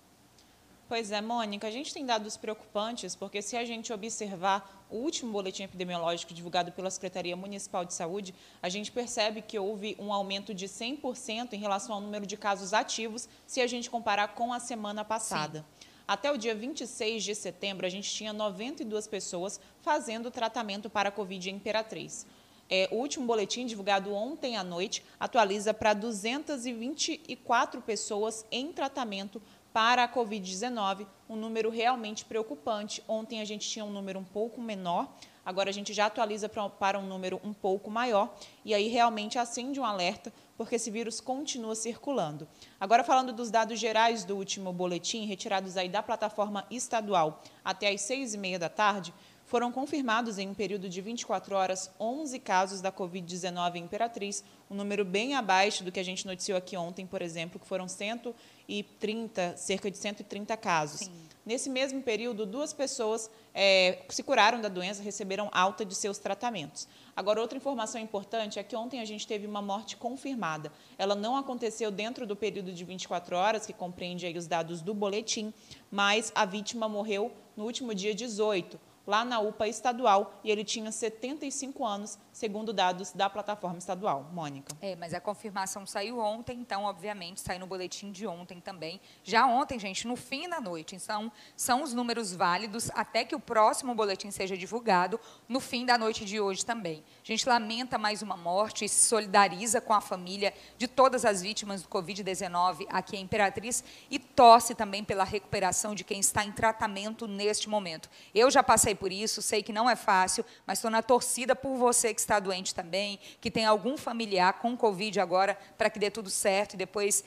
Pois 0.94 1.10
é, 1.10 1.20
Mônica, 1.20 1.66
a 1.66 1.72
gente 1.72 1.92
tem 1.92 2.06
dados 2.06 2.36
preocupantes, 2.36 3.16
porque 3.16 3.42
se 3.42 3.56
a 3.56 3.64
gente 3.64 3.92
observar 3.92 4.86
o 4.88 4.98
último 4.98 5.32
boletim 5.32 5.64
epidemiológico 5.64 6.32
divulgado 6.32 6.70
pela 6.70 6.88
Secretaria 6.88 7.34
Municipal 7.34 7.84
de 7.84 7.92
Saúde, 7.92 8.32
a 8.62 8.68
gente 8.68 8.92
percebe 8.92 9.42
que 9.42 9.58
houve 9.58 9.96
um 9.98 10.12
aumento 10.12 10.54
de 10.54 10.68
100% 10.68 11.52
em 11.52 11.58
relação 11.58 11.96
ao 11.96 12.00
número 12.00 12.24
de 12.24 12.36
casos 12.36 12.72
ativos, 12.72 13.28
se 13.44 13.60
a 13.60 13.66
gente 13.66 13.90
comparar 13.90 14.36
com 14.36 14.52
a 14.52 14.60
semana 14.60 15.04
passada. 15.04 15.66
Sim. 15.80 15.88
Até 16.06 16.30
o 16.30 16.38
dia 16.38 16.54
26 16.54 17.24
de 17.24 17.34
setembro, 17.34 17.84
a 17.84 17.90
gente 17.90 18.08
tinha 18.08 18.32
92 18.32 19.08
pessoas 19.08 19.58
fazendo 19.82 20.30
tratamento 20.30 20.88
para 20.88 21.08
a 21.08 21.12
Covid 21.12 21.50
em 21.50 21.56
Imperatriz. 21.56 22.24
É, 22.70 22.88
o 22.90 22.96
último 22.96 23.26
boletim, 23.26 23.66
divulgado 23.66 24.12
ontem 24.14 24.56
à 24.56 24.64
noite, 24.64 25.04
atualiza 25.20 25.74
para 25.74 25.92
224 25.92 27.82
pessoas 27.82 28.46
em 28.50 28.72
tratamento 28.72 29.40
para 29.74 30.04
a 30.04 30.08
Covid-19, 30.08 31.04
um 31.28 31.34
número 31.34 31.68
realmente 31.68 32.24
preocupante. 32.24 33.02
Ontem 33.08 33.40
a 33.40 33.44
gente 33.44 33.68
tinha 33.68 33.84
um 33.84 33.90
número 33.90 34.20
um 34.20 34.24
pouco 34.24 34.60
menor, 34.60 35.12
agora 35.44 35.68
a 35.68 35.72
gente 35.72 35.92
já 35.92 36.06
atualiza 36.06 36.48
para 36.48 36.96
um 36.96 37.04
número 37.04 37.40
um 37.42 37.52
pouco 37.52 37.90
maior, 37.90 38.32
e 38.64 38.72
aí 38.72 38.86
realmente 38.86 39.36
acende 39.36 39.80
um 39.80 39.84
alerta, 39.84 40.32
porque 40.56 40.76
esse 40.76 40.92
vírus 40.92 41.20
continua 41.20 41.74
circulando. 41.74 42.46
Agora, 42.78 43.02
falando 43.02 43.32
dos 43.32 43.50
dados 43.50 43.80
gerais 43.80 44.24
do 44.24 44.36
último 44.36 44.72
boletim, 44.72 45.26
retirados 45.26 45.76
aí 45.76 45.88
da 45.88 46.04
plataforma 46.04 46.64
estadual 46.70 47.42
até 47.64 47.88
às 47.88 48.00
seis 48.02 48.32
e 48.32 48.38
meia 48.38 48.60
da 48.60 48.68
tarde, 48.68 49.12
foram 49.54 49.70
confirmados 49.70 50.36
em 50.36 50.48
um 50.48 50.52
período 50.52 50.88
de 50.88 51.00
24 51.00 51.54
horas 51.54 51.88
11 52.00 52.40
casos 52.40 52.80
da 52.80 52.90
Covid-19 52.90 53.76
em 53.76 53.84
Imperatriz, 53.84 54.42
um 54.68 54.74
número 54.74 55.04
bem 55.04 55.36
abaixo 55.36 55.84
do 55.84 55.92
que 55.92 56.00
a 56.00 56.02
gente 56.02 56.26
noticiou 56.26 56.58
aqui 56.58 56.76
ontem, 56.76 57.06
por 57.06 57.22
exemplo, 57.22 57.60
que 57.60 57.64
foram 57.68 57.86
130, 57.86 59.56
cerca 59.56 59.88
de 59.88 59.96
130 59.96 60.56
casos. 60.56 61.02
Sim. 61.02 61.12
Nesse 61.46 61.70
mesmo 61.70 62.02
período, 62.02 62.44
duas 62.44 62.72
pessoas 62.72 63.30
é, 63.54 64.02
se 64.08 64.24
curaram 64.24 64.60
da 64.60 64.68
doença, 64.68 65.00
receberam 65.00 65.48
alta 65.52 65.84
de 65.84 65.94
seus 65.94 66.18
tratamentos. 66.18 66.88
Agora, 67.14 67.40
outra 67.40 67.56
informação 67.56 68.00
importante 68.00 68.58
é 68.58 68.62
que 68.64 68.74
ontem 68.74 68.98
a 68.98 69.04
gente 69.04 69.24
teve 69.24 69.46
uma 69.46 69.62
morte 69.62 69.96
confirmada. 69.96 70.72
Ela 70.98 71.14
não 71.14 71.36
aconteceu 71.36 71.92
dentro 71.92 72.26
do 72.26 72.34
período 72.34 72.72
de 72.72 72.84
24 72.84 73.36
horas, 73.36 73.64
que 73.64 73.72
compreende 73.72 74.26
os 74.36 74.48
dados 74.48 74.82
do 74.82 74.92
boletim, 74.92 75.54
mas 75.92 76.32
a 76.34 76.44
vítima 76.44 76.88
morreu 76.88 77.30
no 77.56 77.62
último 77.62 77.94
dia 77.94 78.12
18 78.12 78.93
lá 79.06 79.24
na 79.24 79.38
UPA 79.40 79.68
estadual 79.68 80.40
e 80.42 80.50
ele 80.50 80.64
tinha 80.64 80.90
75 80.90 81.84
anos, 81.84 82.18
segundo 82.32 82.72
dados 82.72 83.12
da 83.12 83.28
plataforma 83.28 83.78
estadual. 83.78 84.28
Mônica. 84.32 84.74
É, 84.80 84.96
mas 84.96 85.14
a 85.14 85.20
confirmação 85.20 85.86
saiu 85.86 86.18
ontem, 86.18 86.58
então, 86.58 86.84
obviamente, 86.84 87.40
saiu 87.40 87.60
no 87.60 87.66
boletim 87.66 88.10
de 88.10 88.26
ontem 88.26 88.60
também. 88.60 89.00
Já 89.22 89.46
ontem, 89.46 89.78
gente, 89.78 90.06
no 90.06 90.16
fim 90.16 90.48
da 90.48 90.60
noite. 90.60 90.96
Então, 90.96 91.30
são 91.56 91.82
os 91.82 91.92
números 91.92 92.34
válidos 92.34 92.90
até 92.94 93.24
que 93.24 93.34
o 93.34 93.40
próximo 93.40 93.94
boletim 93.94 94.30
seja 94.30 94.56
divulgado 94.56 95.20
no 95.48 95.60
fim 95.60 95.84
da 95.84 95.98
noite 95.98 96.24
de 96.24 96.40
hoje 96.40 96.64
também. 96.64 97.04
A 97.22 97.26
gente 97.26 97.48
lamenta 97.48 97.98
mais 97.98 98.22
uma 98.22 98.36
morte 98.36 98.84
e 98.84 98.88
se 98.88 99.06
solidariza 99.06 99.80
com 99.80 99.92
a 99.92 100.00
família 100.00 100.54
de 100.78 100.88
todas 100.88 101.24
as 101.24 101.42
vítimas 101.42 101.82
do 101.82 101.88
Covid-19 101.88 102.86
aqui 102.88 103.16
em 103.16 103.22
Imperatriz 103.22 103.84
e 104.10 104.18
torce 104.18 104.74
também 104.74 105.04
pela 105.04 105.24
recuperação 105.24 105.94
de 105.94 106.04
quem 106.04 106.20
está 106.20 106.44
em 106.44 106.52
tratamento 106.52 107.26
neste 107.26 107.68
momento. 107.68 108.08
Eu 108.34 108.50
já 108.50 108.62
passei 108.62 108.93
passei 108.94 108.96
por 108.96 109.12
isso, 109.12 109.42
sei 109.42 109.62
que 109.62 109.72
não 109.72 109.90
é 109.90 109.96
fácil, 109.96 110.44
mas 110.66 110.78
estou 110.78 110.90
na 110.90 111.02
torcida 111.02 111.54
por 111.54 111.76
você 111.76 112.14
que 112.14 112.20
está 112.20 112.38
doente 112.38 112.74
também, 112.74 113.18
que 113.40 113.50
tem 113.50 113.66
algum 113.66 113.96
familiar 113.96 114.54
com 114.54 114.76
Covid 114.76 115.20
agora, 115.20 115.58
para 115.76 115.90
que 115.90 115.98
dê 115.98 116.10
tudo 116.10 116.30
certo 116.30 116.74
e 116.74 116.76
depois 116.76 117.24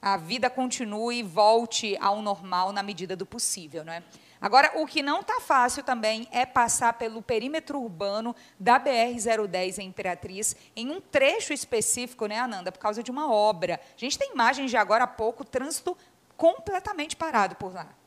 a 0.00 0.16
vida 0.16 0.48
continue 0.48 1.18
e 1.18 1.22
volte 1.22 1.96
ao 2.00 2.22
normal 2.22 2.72
na 2.72 2.82
medida 2.82 3.14
do 3.14 3.26
possível. 3.26 3.84
Não 3.84 3.92
é? 3.92 4.02
Agora, 4.40 4.72
o 4.76 4.86
que 4.86 5.02
não 5.02 5.20
está 5.20 5.38
fácil 5.40 5.82
também 5.82 6.26
é 6.32 6.46
passar 6.46 6.94
pelo 6.94 7.20
perímetro 7.20 7.78
urbano 7.78 8.34
da 8.58 8.80
BR-010 8.80 9.78
em 9.78 9.88
Imperatriz, 9.88 10.56
em 10.74 10.90
um 10.90 11.00
trecho 11.00 11.52
específico, 11.52 12.24
né, 12.24 12.38
Ananda, 12.38 12.72
por 12.72 12.78
causa 12.78 13.02
de 13.02 13.10
uma 13.10 13.30
obra. 13.30 13.78
A 13.94 14.00
gente 14.00 14.18
tem 14.18 14.32
imagens 14.32 14.70
de 14.70 14.78
agora 14.78 15.04
há 15.04 15.06
pouco, 15.06 15.44
trânsito 15.44 15.94
completamente 16.38 17.16
parado 17.16 17.54
por 17.56 17.74
lá. 17.74 17.99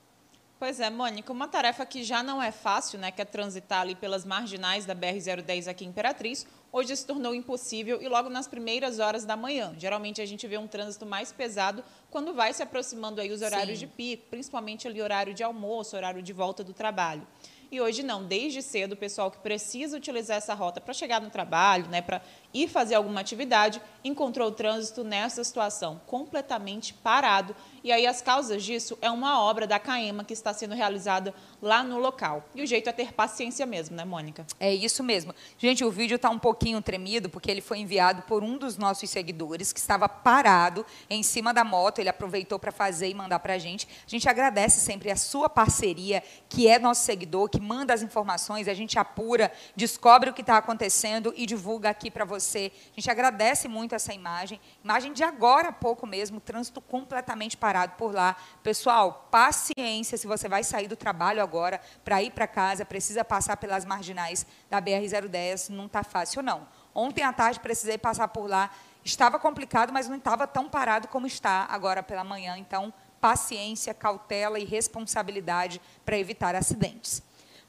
Pois 0.63 0.79
é, 0.79 0.89
Mônica, 0.89 1.29
uma 1.29 1.45
tarefa 1.45 1.85
que 1.85 2.05
já 2.05 2.23
não 2.23 2.41
é 2.41 2.49
fácil, 2.49 2.97
né, 2.97 3.11
que 3.11 3.21
é 3.21 3.25
transitar 3.25 3.81
ali 3.81 3.95
pelas 3.95 4.23
marginais 4.23 4.85
da 4.85 4.95
BR-010 4.95 5.67
aqui 5.67 5.83
em 5.83 5.89
Imperatriz, 5.89 6.47
hoje 6.71 6.95
se 6.95 7.05
tornou 7.05 7.35
impossível 7.35 8.01
e 8.01 8.07
logo 8.07 8.29
nas 8.29 8.47
primeiras 8.47 8.97
horas 8.97 9.25
da 9.25 9.35
manhã. 9.35 9.75
Geralmente 9.77 10.21
a 10.21 10.25
gente 10.25 10.47
vê 10.47 10.57
um 10.57 10.65
trânsito 10.65 11.05
mais 11.05 11.33
pesado 11.33 11.83
quando 12.09 12.33
vai 12.33 12.53
se 12.53 12.63
aproximando 12.63 13.19
aí 13.19 13.29
os 13.29 13.41
horários 13.41 13.77
Sim. 13.77 13.87
de 13.87 13.91
pico, 13.91 14.23
principalmente 14.29 14.87
ali 14.87 15.01
horário 15.01 15.33
de 15.33 15.43
almoço, 15.43 15.97
horário 15.97 16.23
de 16.23 16.31
volta 16.31 16.63
do 16.63 16.71
trabalho. 16.71 17.27
E 17.69 17.81
hoje 17.81 18.01
não, 18.01 18.23
desde 18.23 18.61
cedo 18.61 18.93
o 18.93 18.95
pessoal 18.95 19.31
que 19.31 19.39
precisa 19.39 19.97
utilizar 19.97 20.37
essa 20.37 20.53
rota 20.53 20.79
para 20.79 20.93
chegar 20.93 21.19
no 21.19 21.29
trabalho, 21.29 21.87
né, 21.89 22.01
para 22.01 22.21
ir 22.53 22.69
fazer 22.69 22.95
alguma 22.95 23.19
atividade, 23.19 23.81
encontrou 24.01 24.47
o 24.47 24.51
trânsito 24.51 25.03
nessa 25.03 25.43
situação 25.43 25.99
completamente 26.05 26.93
parado 26.93 27.53
e 27.83 27.91
aí 27.91 28.07
as 28.07 28.21
causas 28.21 28.63
disso 28.63 28.97
é 29.01 29.09
uma 29.11 29.41
obra 29.41 29.67
da 29.67 29.77
CAEMA 29.77 30.23
que 30.23 30.33
está 30.33 30.53
sendo 30.53 30.73
realizada 30.73 31.33
lá 31.63 31.81
no 31.81 31.97
local. 31.97 32.43
E 32.53 32.61
o 32.61 32.67
jeito 32.67 32.89
é 32.89 32.91
ter 32.91 33.13
paciência 33.13 33.65
mesmo, 33.65 33.95
né, 33.95 34.03
Mônica? 34.03 34.45
É 34.59 34.73
isso 34.73 35.01
mesmo. 35.01 35.33
Gente, 35.57 35.85
o 35.85 35.89
vídeo 35.89 36.15
está 36.15 36.29
um 36.29 36.37
pouquinho 36.37 36.81
tremido 36.81 37.29
porque 37.29 37.49
ele 37.49 37.61
foi 37.61 37.79
enviado 37.79 38.23
por 38.23 38.43
um 38.43 38.57
dos 38.57 38.77
nossos 38.77 39.09
seguidores 39.09 39.71
que 39.71 39.79
estava 39.79 40.09
parado 40.09 40.85
em 41.09 41.23
cima 41.23 41.53
da 41.53 41.63
moto. 41.63 41.99
Ele 41.99 42.09
aproveitou 42.09 42.59
para 42.59 42.69
fazer 42.69 43.07
e 43.07 43.13
mandar 43.13 43.39
para 43.39 43.53
a 43.53 43.57
gente. 43.57 43.87
A 44.05 44.09
gente 44.09 44.27
agradece 44.27 44.81
sempre 44.81 45.09
a 45.09 45.15
sua 45.15 45.47
parceria, 45.47 46.21
que 46.49 46.67
é 46.67 46.77
nosso 46.77 47.05
seguidor, 47.05 47.47
que 47.47 47.61
manda 47.61 47.93
as 47.93 48.01
informações, 48.01 48.67
a 48.67 48.73
gente 48.73 48.99
apura, 48.99 49.49
descobre 49.73 50.29
o 50.29 50.33
que 50.33 50.41
está 50.41 50.57
acontecendo 50.57 51.33
e 51.37 51.45
divulga 51.45 51.89
aqui 51.89 52.11
para 52.11 52.25
você. 52.25 52.73
A 52.91 52.99
gente 52.99 53.09
agradece 53.09 53.69
muito 53.69 53.95
essa 53.95 54.13
imagem. 54.13 54.59
Imagem 54.83 55.13
de 55.13 55.23
agora 55.23 55.69
há 55.69 55.73
pouco 55.73 56.05
mesmo, 56.05 56.41
trânsito 56.41 56.81
completamente 56.81 57.55
parado 57.55 57.93
por 57.97 58.13
lá. 58.13 58.35
Pessoal, 58.61 59.29
paciência 59.31 60.17
se 60.17 60.27
você 60.27 60.49
vai 60.49 60.65
sair 60.65 60.89
do 60.89 60.97
trabalho 60.97 61.41
agora 61.41 61.52
para 62.03 62.21
ir 62.21 62.31
para 62.31 62.47
casa, 62.47 62.85
precisa 62.85 63.23
passar 63.23 63.57
pelas 63.57 63.85
marginais 63.85 64.45
da 64.69 64.81
BR-010, 64.81 65.69
não 65.69 65.85
está 65.85 66.03
fácil, 66.03 66.41
não. 66.41 66.67
Ontem 66.93 67.23
à 67.23 67.31
tarde 67.31 67.59
precisei 67.59 67.97
passar 67.97 68.27
por 68.27 68.49
lá, 68.49 68.69
estava 69.03 69.39
complicado, 69.39 69.93
mas 69.93 70.07
não 70.07 70.17
estava 70.17 70.47
tão 70.47 70.69
parado 70.69 71.07
como 71.07 71.27
está 71.27 71.67
agora 71.69 72.01
pela 72.01 72.23
manhã. 72.23 72.57
Então, 72.57 72.93
paciência, 73.21 73.93
cautela 73.93 74.59
e 74.59 74.65
responsabilidade 74.65 75.81
para 76.05 76.17
evitar 76.17 76.55
acidentes. 76.55 77.21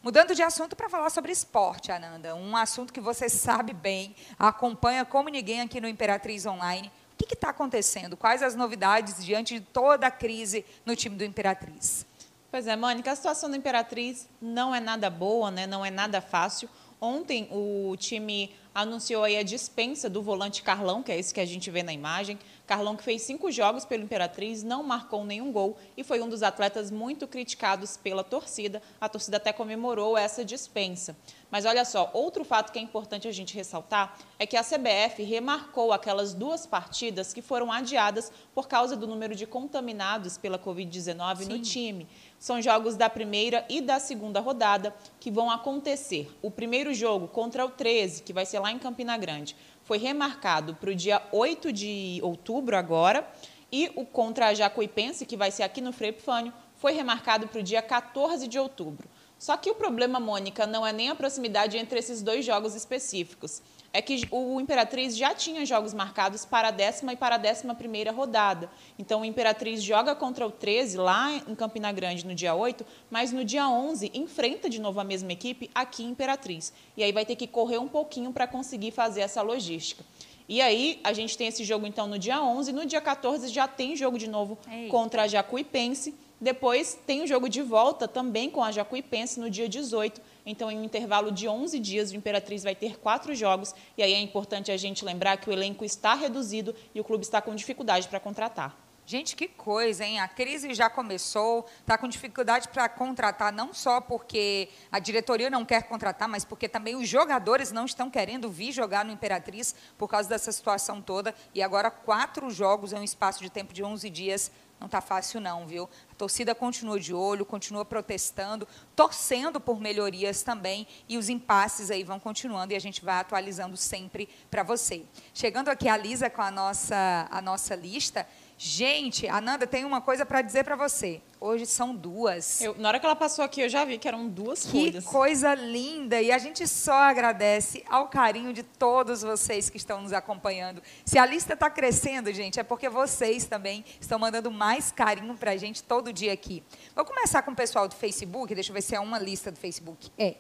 Mudando 0.03 0.35
de 0.35 0.43
assunto 0.43 0.76
para 0.76 0.88
falar 0.88 1.11
sobre 1.11 1.33
esporte, 1.33 1.91
Ananda, 1.91 2.35
um 2.35 2.57
assunto 2.57 2.93
que 2.93 3.00
você 3.00 3.29
sabe 3.29 3.73
bem, 3.73 4.14
acompanha 4.38 5.05
como 5.05 5.31
ninguém 5.31 5.62
aqui 5.62 5.81
no 5.81 5.88
Imperatriz 5.88 6.45
Online, 6.45 6.93
que 7.26 7.35
está 7.35 7.50
acontecendo? 7.50 8.17
Quais 8.17 8.43
as 8.43 8.55
novidades 8.55 9.25
diante 9.25 9.59
de 9.59 9.61
toda 9.61 10.07
a 10.07 10.11
crise 10.11 10.64
no 10.85 10.95
time 10.95 11.17
do 11.17 11.25
Imperatriz? 11.25 12.07
Pois 12.54 12.68
é, 12.68 12.76
Mônica, 12.76 13.11
a 13.11 13.16
situação 13.16 13.50
do 13.50 13.56
Imperatriz 13.56 14.28
não 14.40 14.73
é 14.73 14.78
nada 14.78 15.11
boa, 15.11 15.50
né? 15.50 15.66
não 15.66 15.84
é 15.84 15.90
nada 15.90 16.20
fácil. 16.20 16.68
Ontem 17.00 17.49
o 17.50 17.96
time 17.96 18.54
anunciou 18.73 19.25
a 19.25 19.42
dispensa 19.42 20.08
do 20.08 20.23
volante 20.23 20.62
Carlão, 20.62 21.02
que 21.02 21.12
é 21.12 21.18
esse 21.18 21.34
que 21.34 21.40
a 21.40 21.44
gente 21.44 21.70
vê 21.70 21.82
na 21.82 21.92
imagem. 21.92 22.38
Carlão 22.66 22.96
que 22.96 23.04
fez 23.04 23.23
cinco 23.23 23.50
jogos 23.52 23.84
pelo 23.84 24.02
Imperatriz, 24.02 24.62
não 24.62 24.82
marcou 24.82 25.25
nenhum 25.25 25.52
gol 25.52 25.76
e 25.96 26.02
foi 26.02 26.20
um 26.23 26.28
dos 26.28 26.42
atletas 26.42 26.90
muito 26.90 27.28
criticados 27.28 27.96
pela 27.96 28.25
torcida. 28.25 28.80
A 29.00 29.08
torcida 29.08 29.37
até 29.37 29.52
comemorou 29.52 30.16
essa 30.16 30.44
dispensa. 30.44 31.14
Mas 31.50 31.66
olha 31.66 31.84
só, 31.84 32.11
outro 32.14 32.42
fato 32.42 32.73
que 32.73 32.78
é 32.78 32.82
importante 32.82 33.28
a 33.28 33.32
gente 33.32 33.54
ressaltar 33.54 34.18
é 34.38 34.46
que 34.46 34.56
a 34.56 34.64
CBF 34.64 35.23
remarcou 35.23 35.92
aquelas 35.92 36.32
duas 36.32 36.66
partidas 36.66 37.32
que 37.32 37.42
foram 37.42 37.70
adiadas 37.70 38.32
por 38.54 38.66
causa 38.66 38.96
do 38.96 39.06
número 39.06 39.37
de 39.37 39.46
contaminados 39.46 40.38
pela 40.38 40.58
Covid-19 40.58 41.46
no 41.46 41.61
time. 41.61 42.08
São 42.45 42.61
jogos 42.61 42.95
da 42.95 43.09
primeira 43.09 43.65
e 43.71 43.81
da 43.81 43.99
segunda 43.99 44.39
rodada 44.39 44.95
que 45.19 45.31
vão 45.31 45.51
acontecer. 45.51 46.31
O 46.43 46.51
primeiro 46.51 46.93
jogo 46.93 47.27
contra 47.27 47.65
o 47.65 47.71
13, 47.71 48.23
que 48.23 48.35
vai 48.35 48.45
ser 48.45 48.59
lá 48.59 48.71
em 48.71 48.79
Campina 48.79 49.17
Grande, 49.17 49.57
foi 49.83 49.97
remarcado 49.97 50.75
para 50.75 50.91
o 50.91 50.95
dia 50.95 51.23
8 51.33 51.73
de 51.73 52.21
outubro 52.23 52.77
agora, 52.77 53.27
e 53.73 53.91
o 53.97 54.05
contra 54.05 54.49
a 54.49 54.53
Jacuipense, 54.53 55.25
que 55.25 55.39
vai 55.39 55.51
ser 55.51 55.63
aqui 55.63 55.81
no 55.81 55.91
Frei 55.91 56.11
Epifânio, 56.11 56.53
foi 56.75 56.93
remarcado 56.93 57.49
para 57.49 57.61
o 57.61 57.63
dia 57.63 57.81
14 57.81 58.47
de 58.47 58.59
outubro. 58.59 59.09
Só 59.39 59.57
que 59.57 59.71
o 59.71 59.75
problema, 59.75 60.21
Mônica, 60.21 60.67
não 60.67 60.87
é 60.87 60.93
nem 60.93 61.09
a 61.09 61.15
proximidade 61.15 61.79
entre 61.79 61.99
esses 61.99 62.21
dois 62.21 62.45
jogos 62.45 62.75
específicos. 62.75 63.63
É 63.97 64.03
que 64.03 64.27
o 64.33 64.61
Imperatriz 64.61 65.17
já 65.17 65.33
tinha 65.37 65.65
jogos 65.65 65.95
marcados 65.95 66.45
para 66.45 66.67
a 66.67 66.71
décima 66.73 67.13
e 67.13 67.17
para 67.17 67.37
a 67.37 67.39
décima 67.39 67.77
primeira 67.77 68.11
rodada. 68.11 68.69
Então, 68.99 69.21
o 69.21 69.25
Imperatriz 69.25 69.81
joga 69.81 70.17
contra 70.17 70.45
o 70.45 70.51
13 70.51 70.97
lá 70.97 71.31
em 71.47 71.55
Campina 71.55 71.93
Grande 71.93 72.27
no 72.27 72.35
dia 72.35 72.57
8, 72.57 72.85
mas 73.09 73.31
no 73.31 73.45
dia 73.45 73.69
11 73.69 74.11
enfrenta 74.13 74.69
de 74.69 74.81
novo 74.81 74.99
a 74.99 75.05
mesma 75.05 75.33
equipe 75.33 75.71
aqui 75.73 76.03
em 76.03 76.09
Imperatriz. 76.09 76.73
E 76.97 77.05
aí 77.05 77.13
vai 77.13 77.25
ter 77.25 77.37
que 77.37 77.47
correr 77.47 77.79
um 77.79 77.87
pouquinho 77.87 78.33
para 78.33 78.49
conseguir 78.49 78.91
fazer 78.91 79.21
essa 79.21 79.41
logística. 79.43 80.05
E 80.49 80.61
aí, 80.61 80.99
a 81.05 81.13
gente 81.13 81.39
tem 81.39 81.47
esse 81.47 81.63
jogo, 81.63 81.87
então, 81.87 82.09
no 82.09 82.19
dia 82.19 82.43
11. 82.43 82.73
No 82.73 82.85
dia 82.85 83.01
14, 83.01 83.47
já 83.47 83.69
tem 83.69 83.95
jogo 83.95 84.19
de 84.19 84.27
novo 84.27 84.59
Eita. 84.69 84.91
contra 84.91 85.23
a 85.23 85.29
Jacuipense. 85.29 86.13
Depois 86.41 86.99
tem 87.07 87.23
o 87.23 87.29
jogo 87.29 87.49
de 87.49 87.63
volta 87.63 88.09
também 88.09 88.51
com 88.51 88.63
a 88.63 88.73
Jacuipense 88.73 89.39
no 89.39 89.49
dia 89.49 89.69
18. 89.69 90.21
Então, 90.47 90.71
em 90.71 90.79
um 90.79 90.85
intervalo 90.85 91.33
de 91.33 91.49
11 91.49 91.79
dias, 91.79 92.11
o 92.11 92.17
Imperatriz 92.17 92.63
vai 92.63 92.75
ter 92.75 92.99
quatro 92.99 93.35
jogos. 93.35 93.75
E 93.97 94.03
aí 94.03 94.13
é 94.13 94.21
importante 94.21 94.71
a 94.71 94.77
gente 94.77 95.05
lembrar 95.05 95.37
que 95.39 95.49
o 95.49 95.53
elenco 95.53 95.85
está 95.85 96.15
reduzido 96.15 96.75
e 96.95 97.01
o 97.01 97.05
clube 97.05 97.25
está 97.25 97.41
com 97.41 97.55
dificuldade 97.55 98.09
para 98.09 98.21
contratar. 98.21 98.85
Gente, 99.07 99.37
que 99.37 99.47
coisa, 99.47 100.03
hein? 100.03 100.19
A 100.19 100.27
crise 100.27 100.73
já 100.73 100.89
começou, 100.89 101.67
está 101.81 101.99
com 101.99 102.09
dificuldade 102.09 102.69
para 102.69 102.89
contratar, 102.89 103.53
não 103.53 103.75
só 103.75 104.01
porque 104.01 104.71
a 104.91 104.99
diretoria 104.99 105.51
não 105.51 105.63
quer 105.63 105.83
contratar, 105.83 106.27
mas 106.27 106.43
porque 106.43 106.71
também 106.71 106.97
os 106.97 107.07
jogadores 107.07 107.71
não 107.71 107.85
estão 107.85 108.09
querendo 108.09 108.51
vir 108.51 108.73
jogar 108.73 109.05
no 109.05 109.13
Imperatriz 109.13 109.75
por 109.99 110.09
causa 110.09 110.27
dessa 110.27 110.51
situação 110.51 111.03
toda. 111.03 111.35
E 111.55 111.63
agora, 111.63 111.91
quatro 111.91 112.49
jogos 112.49 112.95
em 112.95 112.97
um 112.97 113.05
espaço 113.05 113.43
de 113.43 113.51
tempo 113.51 113.75
de 113.75 113.85
11 113.85 114.09
dias 114.09 114.51
não 114.78 114.87
está 114.87 115.00
fácil 115.00 115.40
não, 115.40 115.66
viu? 115.66 115.88
A 116.11 116.14
torcida 116.14 116.54
continua 116.54 117.00
de 117.00 117.14
olho, 117.14 117.47
continua 117.47 117.85
protestando, 117.85 118.69
torcendo 118.95 119.61
por 119.61 119.81
melhorias 119.81 120.43
também, 120.43 120.87
e 121.09 121.16
os 121.16 121.28
impasses 121.28 121.90
aí 121.90 122.04
vão 122.04 122.21
continuando 122.21 122.73
e 122.73 122.76
a 122.76 122.81
gente 122.81 123.04
vai 123.04 123.16
atualizando 123.16 123.76
sempre 123.76 124.28
para 124.50 124.62
você. 124.62 125.04
Chegando 125.33 125.69
aqui 125.69 125.88
a 125.88 125.97
Lisa 125.97 126.28
com 126.28 126.43
a 126.43 126.50
nossa, 126.50 127.28
a 127.31 127.40
nossa 127.40 127.75
lista, 127.75 128.26
Gente, 128.56 129.26
Ananda, 129.26 129.66
tem 129.66 129.84
uma 129.84 130.00
coisa 130.00 130.25
para 130.25 130.40
dizer 130.40 130.64
para 130.64 130.76
você. 130.76 131.20
Hoje 131.40 131.66
são 131.66 131.94
duas. 131.94 132.61
Eu, 132.61 132.75
na 132.78 132.88
hora 132.88 133.00
que 133.00 133.04
ela 133.04 133.16
passou 133.16 133.44
aqui, 133.44 133.61
eu 133.61 133.68
já 133.68 133.84
vi 133.84 133.99
que 133.99 134.08
eram 134.08 134.28
duas 134.28 134.64
que 134.64 134.70
folhas. 134.70 135.04
Que 135.04 135.11
coisa 135.11 135.54
linda! 135.54 136.23
E 136.23 136.30
a 136.30 136.38
gente 136.38 136.66
só 136.66 136.94
agradece 136.94 137.84
ao 137.88 138.08
carinho 138.08 138.52
de 138.52 138.62
todos 138.62 139.23
vocês 139.23 139.68
que 139.68 139.76
estão 139.76 140.00
nos 140.00 140.12
acompanhando. 140.12 140.82
Se 141.04 141.18
a 141.18 141.26
lista 141.26 141.54
está 141.54 141.68
crescendo, 141.68 142.32
gente, 142.32 142.58
é 142.58 142.62
porque 142.62 142.88
vocês 142.88 143.44
também 143.44 143.84
estão 144.00 144.18
mandando 144.18 144.50
mais 144.50 144.90
carinho 144.92 145.34
para 145.37 145.50
a 145.50 145.56
gente 145.56 145.82
todo 145.82 146.12
dia 146.12 146.32
aqui. 146.32 146.62
Vou 146.94 147.04
começar 147.04 147.42
com 147.42 147.50
o 147.50 147.56
pessoal 147.56 147.88
do 147.88 147.94
Facebook. 147.94 148.54
Deixa 148.54 148.70
eu 148.70 148.75
ver 148.75 148.82
se 148.82 148.94
é 148.94 149.00
uma 149.00 149.18
lista 149.18 149.50
do 149.50 149.58
Facebook. 149.58 150.11
É. 150.16 150.37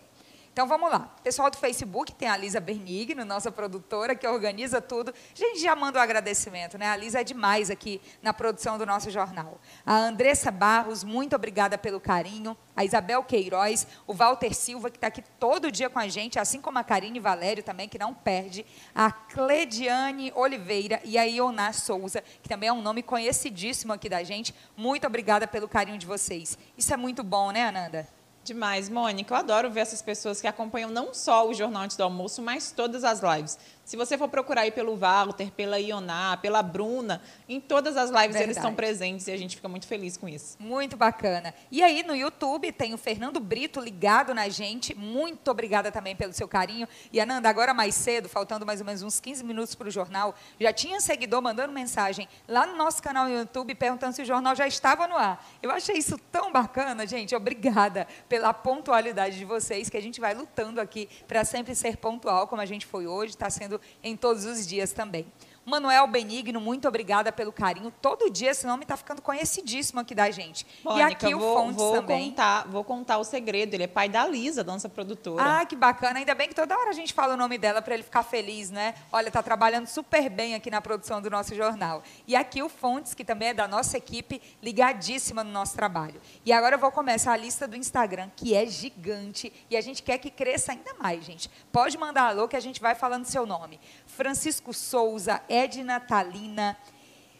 Então 0.54 0.68
vamos 0.68 0.88
lá. 0.88 1.12
Pessoal 1.20 1.50
do 1.50 1.56
Facebook, 1.56 2.14
tem 2.14 2.28
a 2.28 2.36
Lisa 2.36 2.60
Benigno, 2.60 3.24
nossa 3.24 3.50
produtora, 3.50 4.14
que 4.14 4.24
organiza 4.24 4.80
tudo. 4.80 5.12
A 5.12 5.36
gente 5.36 5.58
já 5.58 5.74
manda 5.74 5.98
o 5.98 6.00
um 6.00 6.04
agradecimento, 6.04 6.78
né? 6.78 6.86
A 6.86 6.96
Lisa 6.96 7.22
é 7.22 7.24
demais 7.24 7.72
aqui 7.72 8.00
na 8.22 8.32
produção 8.32 8.78
do 8.78 8.86
nosso 8.86 9.10
jornal. 9.10 9.60
A 9.84 9.96
Andressa 9.96 10.52
Barros, 10.52 11.02
muito 11.02 11.34
obrigada 11.34 11.76
pelo 11.76 11.98
carinho. 11.98 12.56
A 12.76 12.84
Isabel 12.84 13.24
Queiroz, 13.24 13.84
o 14.06 14.14
Walter 14.14 14.54
Silva, 14.54 14.90
que 14.90 14.96
está 14.96 15.08
aqui 15.08 15.24
todo 15.40 15.72
dia 15.72 15.90
com 15.90 15.98
a 15.98 16.06
gente, 16.06 16.38
assim 16.38 16.60
como 16.60 16.78
a 16.78 16.84
Karine 16.84 17.18
Valério 17.18 17.64
também, 17.64 17.88
que 17.88 17.98
não 17.98 18.14
perde. 18.14 18.64
A 18.94 19.10
Clediane 19.10 20.30
Oliveira 20.36 21.00
e 21.04 21.18
a 21.18 21.24
Ioná 21.24 21.72
Souza, 21.72 22.22
que 22.40 22.48
também 22.48 22.68
é 22.68 22.72
um 22.72 22.80
nome 22.80 23.02
conhecidíssimo 23.02 23.92
aqui 23.92 24.08
da 24.08 24.22
gente. 24.22 24.54
Muito 24.76 25.04
obrigada 25.04 25.48
pelo 25.48 25.66
carinho 25.66 25.98
de 25.98 26.06
vocês. 26.06 26.56
Isso 26.78 26.94
é 26.94 26.96
muito 26.96 27.24
bom, 27.24 27.50
né, 27.50 27.64
Ananda? 27.64 28.13
Demais, 28.44 28.90
Mônica. 28.90 29.32
Eu 29.32 29.38
adoro 29.38 29.70
ver 29.70 29.80
essas 29.80 30.02
pessoas 30.02 30.38
que 30.38 30.46
acompanham 30.46 30.90
não 30.90 31.14
só 31.14 31.48
o 31.48 31.54
Jornal 31.54 31.84
Antes 31.84 31.96
do 31.96 32.02
Almoço, 32.02 32.42
mas 32.42 32.70
todas 32.70 33.02
as 33.02 33.20
lives. 33.20 33.58
Se 33.84 33.96
você 33.96 34.16
for 34.16 34.28
procurar 34.28 34.62
aí 34.62 34.70
pelo 34.70 34.96
Walter, 34.96 35.50
pela 35.52 35.78
Ioná, 35.78 36.38
pela 36.38 36.62
Bruna, 36.62 37.20
em 37.46 37.60
todas 37.60 37.96
as 37.98 38.08
lives 38.08 38.28
Verdade. 38.28 38.44
eles 38.44 38.56
estão 38.56 38.74
presentes 38.74 39.28
e 39.28 39.32
a 39.32 39.36
gente 39.36 39.56
fica 39.56 39.68
muito 39.68 39.86
feliz 39.86 40.16
com 40.16 40.26
isso. 40.26 40.56
Muito 40.58 40.96
bacana. 40.96 41.54
E 41.70 41.82
aí 41.82 42.02
no 42.02 42.16
YouTube 42.16 42.72
tem 42.72 42.94
o 42.94 42.98
Fernando 42.98 43.38
Brito 43.38 43.80
ligado 43.80 44.34
na 44.34 44.48
gente. 44.48 44.94
Muito 44.94 45.50
obrigada 45.50 45.92
também 45.92 46.16
pelo 46.16 46.32
seu 46.32 46.48
carinho. 46.48 46.88
E 47.12 47.20
Ananda, 47.20 47.48
agora 47.50 47.74
mais 47.74 47.94
cedo, 47.94 48.26
faltando 48.26 48.64
mais 48.64 48.80
ou 48.80 48.86
menos 48.86 49.02
uns 49.02 49.20
15 49.20 49.44
minutos 49.44 49.74
para 49.74 49.88
o 49.88 49.90
jornal, 49.90 50.34
já 50.58 50.72
tinha 50.72 50.98
seguidor 51.00 51.42
mandando 51.42 51.72
mensagem 51.72 52.26
lá 52.48 52.66
no 52.66 52.76
nosso 52.76 53.02
canal 53.02 53.26
no 53.26 53.34
YouTube 53.34 53.74
perguntando 53.74 54.14
se 54.14 54.22
o 54.22 54.24
jornal 54.24 54.54
já 54.56 54.66
estava 54.66 55.06
no 55.06 55.16
ar. 55.16 55.46
Eu 55.62 55.70
achei 55.70 55.96
isso 55.96 56.16
tão 56.32 56.50
bacana, 56.50 57.06
gente. 57.06 57.34
Obrigada 57.34 58.08
pela 58.30 58.54
pontualidade 58.54 59.36
de 59.36 59.44
vocês, 59.44 59.90
que 59.90 59.96
a 59.96 60.02
gente 60.02 60.22
vai 60.22 60.34
lutando 60.34 60.80
aqui 60.80 61.06
para 61.28 61.44
sempre 61.44 61.74
ser 61.74 61.98
pontual, 61.98 62.48
como 62.48 62.62
a 62.62 62.66
gente 62.66 62.86
foi 62.86 63.06
hoje. 63.06 63.34
Está 63.34 63.50
sendo 63.50 63.73
em 64.02 64.16
todos 64.16 64.44
os 64.44 64.66
dias 64.66 64.92
também. 64.92 65.26
Manuel 65.64 66.06
Benigno, 66.06 66.60
muito 66.60 66.86
obrigada 66.86 67.32
pelo 67.32 67.52
carinho. 67.52 67.90
Todo 68.02 68.30
dia 68.30 68.50
esse 68.50 68.66
nome 68.66 68.82
está 68.82 68.96
ficando 68.96 69.22
conhecidíssimo 69.22 70.00
aqui 70.00 70.14
da 70.14 70.30
gente. 70.30 70.66
Mônica, 70.84 71.00
e 71.00 71.12
aqui 71.12 71.34
o 71.34 71.38
vou, 71.38 71.56
Fontes 71.56 71.76
vou 71.76 71.92
também. 71.94 72.30
Contar, 72.30 72.68
vou 72.68 72.84
contar 72.84 73.18
o 73.18 73.24
segredo. 73.24 73.74
Ele 73.74 73.84
é 73.84 73.86
pai 73.86 74.08
da 74.08 74.26
Lisa, 74.26 74.62
nossa 74.62 74.88
produtora. 74.88 75.60
Ah, 75.60 75.64
que 75.64 75.74
bacana. 75.74 76.18
Ainda 76.18 76.34
bem 76.34 76.48
que 76.48 76.54
toda 76.54 76.76
hora 76.76 76.90
a 76.90 76.92
gente 76.92 77.14
fala 77.14 77.34
o 77.34 77.36
nome 77.36 77.56
dela 77.56 77.80
para 77.80 77.94
ele 77.94 78.02
ficar 78.02 78.22
feliz, 78.22 78.70
né? 78.70 78.94
Olha, 79.10 79.28
está 79.28 79.42
trabalhando 79.42 79.86
super 79.86 80.28
bem 80.28 80.54
aqui 80.54 80.70
na 80.70 80.82
produção 80.82 81.22
do 81.22 81.30
nosso 81.30 81.54
jornal. 81.54 82.02
E 82.26 82.36
aqui 82.36 82.62
o 82.62 82.68
Fontes, 82.68 83.14
que 83.14 83.24
também 83.24 83.48
é 83.48 83.54
da 83.54 83.66
nossa 83.66 83.96
equipe, 83.96 84.42
ligadíssima 84.62 85.42
no 85.42 85.50
nosso 85.50 85.74
trabalho. 85.74 86.20
E 86.44 86.52
agora 86.52 86.74
eu 86.74 86.78
vou 86.78 86.92
começar 86.92 87.32
a 87.32 87.36
lista 87.36 87.66
do 87.66 87.76
Instagram, 87.76 88.30
que 88.36 88.54
é 88.54 88.66
gigante. 88.66 89.52
E 89.70 89.76
a 89.76 89.80
gente 89.80 90.02
quer 90.02 90.18
que 90.18 90.30
cresça 90.30 90.72
ainda 90.72 90.92
mais, 90.94 91.24
gente. 91.24 91.50
Pode 91.72 91.96
mandar 91.96 92.28
alô 92.28 92.46
que 92.46 92.56
a 92.56 92.60
gente 92.60 92.80
vai 92.80 92.94
falando 92.94 93.24
seu 93.24 93.46
nome. 93.46 93.80
Francisco 94.06 94.74
Souza, 94.74 95.40
Edna 95.54 96.00
Talina, 96.00 96.76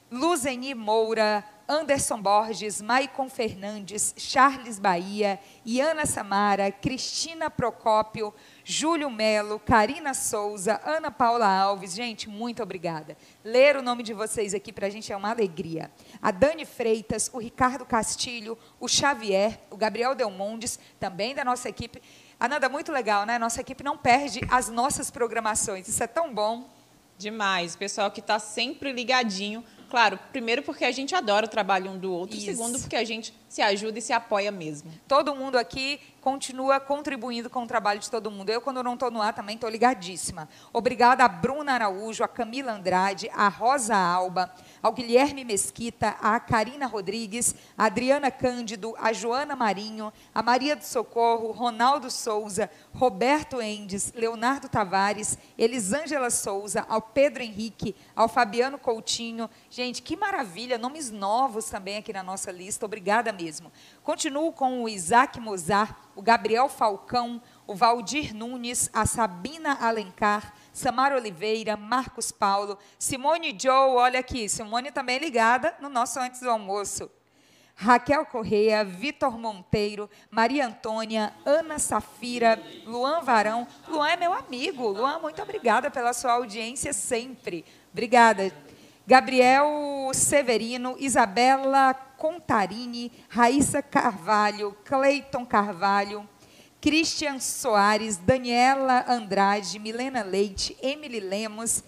Luzeni 0.09 0.73
Moura, 0.73 1.45
Anderson 1.69 2.21
Borges, 2.23 2.81
Maicon 2.81 3.29
Fernandes, 3.29 4.15
Charles 4.17 4.79
Bahia, 4.79 5.41
Iana 5.67 6.07
Samara, 6.07 6.71
Cristina 6.71 7.51
Procópio, 7.51 8.33
Júlio 8.63 9.11
Melo, 9.11 9.59
Karina 9.59 10.15
Souza, 10.15 10.81
Ana 10.85 11.11
Paula 11.11 11.49
Alves. 11.49 11.95
Gente, 11.95 12.29
muito 12.29 12.63
obrigada. 12.63 13.17
Ler 13.43 13.77
o 13.77 13.83
nome 13.83 14.05
de 14.05 14.15
vocês 14.15 14.55
aqui 14.55 14.73
para 14.73 14.87
a 14.87 14.91
gente 14.91 15.13
é 15.13 15.17
uma 15.17 15.31
alegria. 15.31 15.91
A 16.23 16.31
Dani 16.31 16.65
Freitas, 16.65 17.29
o 17.33 17.39
Ricardo 17.39 17.85
Castilho, 17.85 18.57
o 18.79 18.87
Xavier, 18.87 19.59
o 19.71 19.77
Gabriel 19.77 20.15
Delmondes, 20.15 20.79
também 21.01 21.35
da 21.35 21.45
nossa 21.45 21.69
equipe. 21.69 22.01
Ananda, 22.39 22.69
muito 22.69 22.93
legal, 22.93 23.27
né? 23.27 23.39
Nossa 23.39 23.63
equipe 23.63 23.83
não 23.83 23.97
perde 23.97 24.41
as 24.51 24.69
nossas 24.69 25.11
programações. 25.11 25.89
Isso 25.89 26.05
é 26.05 26.07
tão 26.07 26.33
bom. 26.33 26.74
Demais. 27.19 27.77
Pessoal 27.77 28.11
que 28.11 28.21
está 28.21 28.39
sempre 28.39 28.93
ligadinho. 28.93 29.65
Claro, 29.89 30.19
primeiro 30.33 30.63
porque 30.63 30.85
a 30.85 30.91
gente 30.91 31.15
adora 31.15 31.47
o 31.47 31.49
trabalho 31.49 31.91
um 31.91 31.99
do 31.99 32.13
outro. 32.13 32.37
Isso. 32.37 32.47
Segundo 32.47 32.79
porque 32.81 32.97
a 32.97 33.05
gente 33.05 33.33
se 33.55 33.63
ajuda 33.63 34.01
e 34.01 34.03
se 34.03 34.13
apoia 34.13 34.51
mesmo. 34.51 34.91
Todo 35.07 35.33
mundo 35.33 35.57
aqui 35.57 36.01
continua 36.21 36.81
contribuindo 36.81 37.49
com 37.49 37.63
o 37.63 37.67
trabalho 37.69 38.01
de 38.01 38.11
todo 38.11 38.29
mundo. 38.29 38.51
Eu, 38.51 38.61
quando 38.61 38.83
não 38.83 38.95
estou 38.95 39.13
no 39.13 39.23
ar, 39.23 39.33
também 39.33 39.55
estou 39.55 39.71
ligadíssima. 39.71 40.49
Obrigada 40.73 41.23
a 41.23 41.29
Bruna 41.29 41.75
Araújo, 41.75 42.25
a 42.25 42.29
Camila 42.29 42.73
Andrade, 42.73 43.31
a 43.33 43.47
Rosa 43.47 43.95
Alba, 43.95 44.53
ao 44.83 44.91
Guilherme 44.91 45.45
Mesquita, 45.45 46.17
a 46.21 46.41
Karina 46.41 46.87
Rodrigues, 46.87 47.55
a 47.79 47.85
Adriana 47.85 48.29
Cândido, 48.29 48.95
a 48.99 49.13
Joana 49.13 49.55
Marinho, 49.55 50.13
a 50.35 50.43
Maria 50.43 50.75
do 50.75 50.83
Socorro, 50.83 51.53
Ronaldo 51.53 52.11
Souza, 52.11 52.69
Roberto 52.93 53.61
Endes, 53.61 54.13
Leonardo 54.17 54.69
Tavares, 54.69 55.39
Elisângela 55.57 56.31
Souza, 56.31 56.85
ao 56.89 57.03
Pedro 57.03 57.43
Henrique, 57.43 57.95
ao 58.17 58.29
Fabiano 58.29 58.79
Coutinho. 58.79 59.49
Gente, 59.71 60.03
que 60.03 60.17
maravilha, 60.17 60.77
nomes 60.79 61.11
novos 61.11 61.67
também 61.67 61.99
aqui 61.99 62.13
na 62.13 62.23
nossa 62.23 62.51
lista. 62.51 62.87
Obrigada 62.87 63.31
mesmo. 63.31 63.44
Continuo 64.03 64.53
com 64.53 64.83
o 64.83 64.89
Isaac 64.89 65.41
Mozart, 65.41 65.97
o 66.15 66.23
Gabriel 66.23 66.69
Falcão, 66.69 67.41
o 67.67 67.75
Valdir 67.75 68.35
Nunes, 68.35 68.91
a 68.93 69.07
Sabina 69.07 69.79
Alencar, 69.81 70.55
Samara 70.73 71.17
Oliveira, 71.17 71.77
Marcos 71.77 72.31
Paulo, 72.31 72.79
Simone 72.99 73.57
Joe, 73.61 73.97
olha 73.97 74.21
aqui, 74.21 74.49
Simone 74.49 74.91
também 74.91 75.19
ligada 75.19 75.75
no 75.81 75.89
nosso 75.89 76.21
antes 76.21 76.41
do 76.41 76.51
almoço. 76.51 77.11
Raquel 77.77 78.25
Correia, 78.27 78.85
Vitor 78.85 79.37
Monteiro, 79.37 80.09
Maria 80.31 80.67
Antônia, 80.67 81.33
Ana 81.45 81.79
Safira, 81.79 82.63
Luan 82.87 83.21
Varão. 83.21 83.67
Luan 83.89 84.09
é 84.11 84.17
meu 84.17 84.33
amigo. 84.33 84.89
Luan, 84.89 85.19
muito 85.19 85.43
obrigada 85.43 85.91
pela 85.91 86.13
sua 86.13 86.33
audiência 86.33 86.93
sempre. 86.93 87.65
Obrigada. 87.93 88.53
Gabriel 89.07 90.11
Severino, 90.15 90.97
Isabela 90.99 91.93
Contarini, 92.25 93.13
Raíssa 93.29 93.83
Carvalho, 93.83 94.75
Cleiton 94.83 95.45
Carvalho, 95.45 96.27
Christian 96.81 97.39
Soares, 97.39 98.17
Daniela 98.17 99.05
Andrade, 99.07 99.79
Milena 99.79 100.23
Leite, 100.23 100.75
Emily 100.81 101.21
Lemos, 101.21 101.85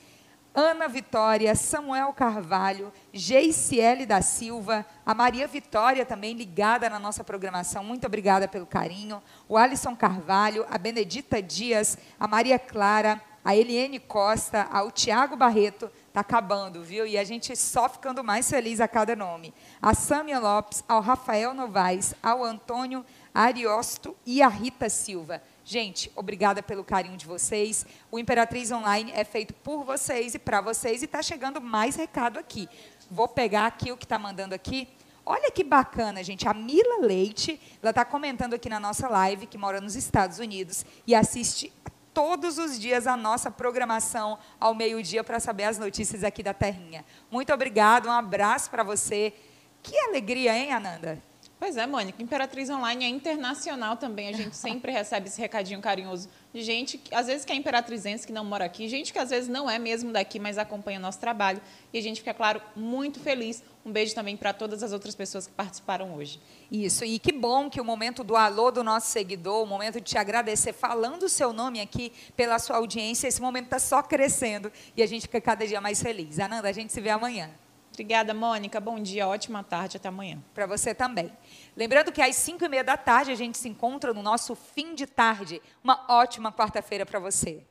Ana 0.54 0.88
Vitória, 0.88 1.54
Samuel 1.54 2.12
Carvalho, 2.12 2.92
Geiciele 3.14 4.04
da 4.04 4.20
Silva, 4.20 4.84
a 5.06 5.14
Maria 5.14 5.46
Vitória 5.46 6.04
também 6.04 6.34
ligada 6.34 6.90
na 6.90 6.98
nossa 6.98 7.24
programação, 7.24 7.82
muito 7.82 8.06
obrigada 8.06 8.46
pelo 8.46 8.66
carinho, 8.66 9.22
o 9.48 9.56
Alisson 9.56 9.96
Carvalho, 9.96 10.66
a 10.70 10.76
Benedita 10.76 11.40
Dias, 11.40 11.96
a 12.20 12.28
Maria 12.28 12.58
Clara, 12.58 13.22
a 13.42 13.56
Eliane 13.56 14.00
Costa, 14.00 14.68
ao 14.70 14.90
Tiago 14.90 15.34
Barreto, 15.34 15.90
está 16.16 16.22
acabando, 16.22 16.82
viu? 16.82 17.06
E 17.06 17.18
a 17.18 17.24
gente 17.24 17.54
só 17.54 17.90
ficando 17.90 18.24
mais 18.24 18.48
feliz 18.48 18.80
a 18.80 18.88
cada 18.88 19.14
nome. 19.14 19.52
A 19.82 19.92
Sâmia 19.92 20.38
Lopes, 20.38 20.82
ao 20.88 21.02
Rafael 21.02 21.52
Novaes, 21.52 22.14
ao 22.22 22.42
Antônio 22.42 23.04
Ariosto 23.34 24.16
e 24.24 24.40
a 24.40 24.48
Rita 24.48 24.88
Silva. 24.88 25.42
Gente, 25.62 26.10
obrigada 26.16 26.62
pelo 26.62 26.82
carinho 26.82 27.18
de 27.18 27.26
vocês. 27.26 27.84
O 28.10 28.18
Imperatriz 28.18 28.72
Online 28.72 29.12
é 29.14 29.24
feito 29.24 29.52
por 29.52 29.84
vocês 29.84 30.34
e 30.34 30.38
para 30.38 30.62
vocês. 30.62 31.02
E 31.02 31.04
está 31.04 31.20
chegando 31.20 31.60
mais 31.60 31.96
recado 31.96 32.38
aqui. 32.38 32.66
Vou 33.10 33.28
pegar 33.28 33.66
aqui 33.66 33.92
o 33.92 33.96
que 33.96 34.06
está 34.06 34.18
mandando 34.18 34.54
aqui. 34.54 34.88
Olha 35.28 35.50
que 35.50 35.62
bacana, 35.62 36.24
gente. 36.24 36.48
A 36.48 36.54
Mila 36.54 37.04
Leite, 37.04 37.60
ela 37.82 37.90
está 37.90 38.06
comentando 38.06 38.54
aqui 38.54 38.70
na 38.70 38.80
nossa 38.80 39.06
live, 39.06 39.46
que 39.46 39.58
mora 39.58 39.82
nos 39.82 39.96
Estados 39.96 40.38
Unidos 40.38 40.86
e 41.06 41.14
assiste 41.14 41.70
todos 42.16 42.56
os 42.56 42.80
dias 42.80 43.06
a 43.06 43.14
nossa 43.14 43.50
programação 43.50 44.38
ao 44.58 44.74
meio-dia 44.74 45.22
para 45.22 45.38
saber 45.38 45.64
as 45.64 45.76
notícias 45.76 46.24
aqui 46.24 46.42
da 46.42 46.54
Terrinha. 46.54 47.04
Muito 47.30 47.52
obrigado, 47.52 48.08
um 48.08 48.10
abraço 48.10 48.70
para 48.70 48.82
você. 48.82 49.34
Que 49.82 49.94
alegria, 49.98 50.56
hein, 50.56 50.72
Ananda? 50.72 51.22
Pois 51.58 51.78
é, 51.78 51.86
Mônica. 51.86 52.22
Imperatriz 52.22 52.68
Online 52.68 53.06
é 53.06 53.08
internacional 53.08 53.96
também. 53.96 54.28
A 54.28 54.32
gente 54.32 54.54
sempre 54.56 54.92
recebe 54.92 55.28
esse 55.28 55.40
recadinho 55.40 55.80
carinhoso 55.80 56.28
de 56.52 56.62
gente, 56.62 56.98
que, 56.98 57.14
às 57.14 57.26
vezes 57.26 57.46
que 57.46 57.52
é 57.52 57.54
imperatrizense, 57.54 58.26
que 58.26 58.32
não 58.32 58.44
mora 58.44 58.66
aqui, 58.66 58.86
gente 58.88 59.12
que 59.12 59.18
às 59.18 59.30
vezes 59.30 59.48
não 59.48 59.68
é 59.68 59.78
mesmo 59.78 60.12
daqui, 60.12 60.38
mas 60.38 60.58
acompanha 60.58 60.98
o 60.98 61.02
nosso 61.02 61.18
trabalho. 61.18 61.60
E 61.92 61.98
a 61.98 62.02
gente 62.02 62.20
fica, 62.20 62.34
claro, 62.34 62.60
muito 62.74 63.18
feliz. 63.20 63.62
Um 63.86 63.90
beijo 63.90 64.14
também 64.14 64.36
para 64.36 64.52
todas 64.52 64.82
as 64.82 64.92
outras 64.92 65.14
pessoas 65.14 65.46
que 65.46 65.52
participaram 65.54 66.14
hoje. 66.14 66.40
Isso, 66.70 67.04
e 67.04 67.18
que 67.18 67.32
bom 67.32 67.70
que 67.70 67.80
o 67.80 67.84
momento 67.84 68.22
do 68.22 68.36
alô 68.36 68.70
do 68.70 68.84
nosso 68.84 69.08
seguidor, 69.08 69.62
o 69.62 69.66
momento 69.66 69.94
de 69.94 70.10
te 70.10 70.18
agradecer, 70.18 70.74
falando 70.74 71.22
o 71.22 71.28
seu 71.28 71.52
nome 71.52 71.80
aqui 71.80 72.12
pela 72.36 72.58
sua 72.58 72.76
audiência, 72.76 73.28
esse 73.28 73.40
momento 73.40 73.66
está 73.66 73.78
só 73.78 74.02
crescendo 74.02 74.70
e 74.96 75.02
a 75.02 75.06
gente 75.06 75.22
fica 75.22 75.40
cada 75.40 75.66
dia 75.66 75.80
mais 75.80 76.02
feliz. 76.02 76.38
Ananda, 76.38 76.68
a 76.68 76.72
gente 76.72 76.92
se 76.92 77.00
vê 77.00 77.10
amanhã. 77.10 77.50
Obrigada, 77.96 78.34
Mônica. 78.34 78.78
Bom 78.78 79.00
dia, 79.00 79.26
ótima 79.26 79.64
tarde, 79.64 79.96
até 79.96 80.08
amanhã. 80.08 80.38
Para 80.52 80.66
você 80.66 80.94
também. 80.94 81.32
Lembrando 81.74 82.12
que 82.12 82.20
às 82.20 82.36
5 82.36 82.62
e 82.62 82.68
meia 82.68 82.84
da 82.84 82.94
tarde 82.94 83.32
a 83.32 83.34
gente 83.34 83.56
se 83.56 83.70
encontra 83.70 84.12
no 84.12 84.22
nosso 84.22 84.54
fim 84.54 84.94
de 84.94 85.06
tarde. 85.06 85.62
Uma 85.82 86.04
ótima 86.06 86.52
quarta-feira 86.52 87.06
para 87.06 87.18
você. 87.18 87.64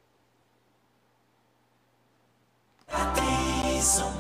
Atenção. 2.87 4.14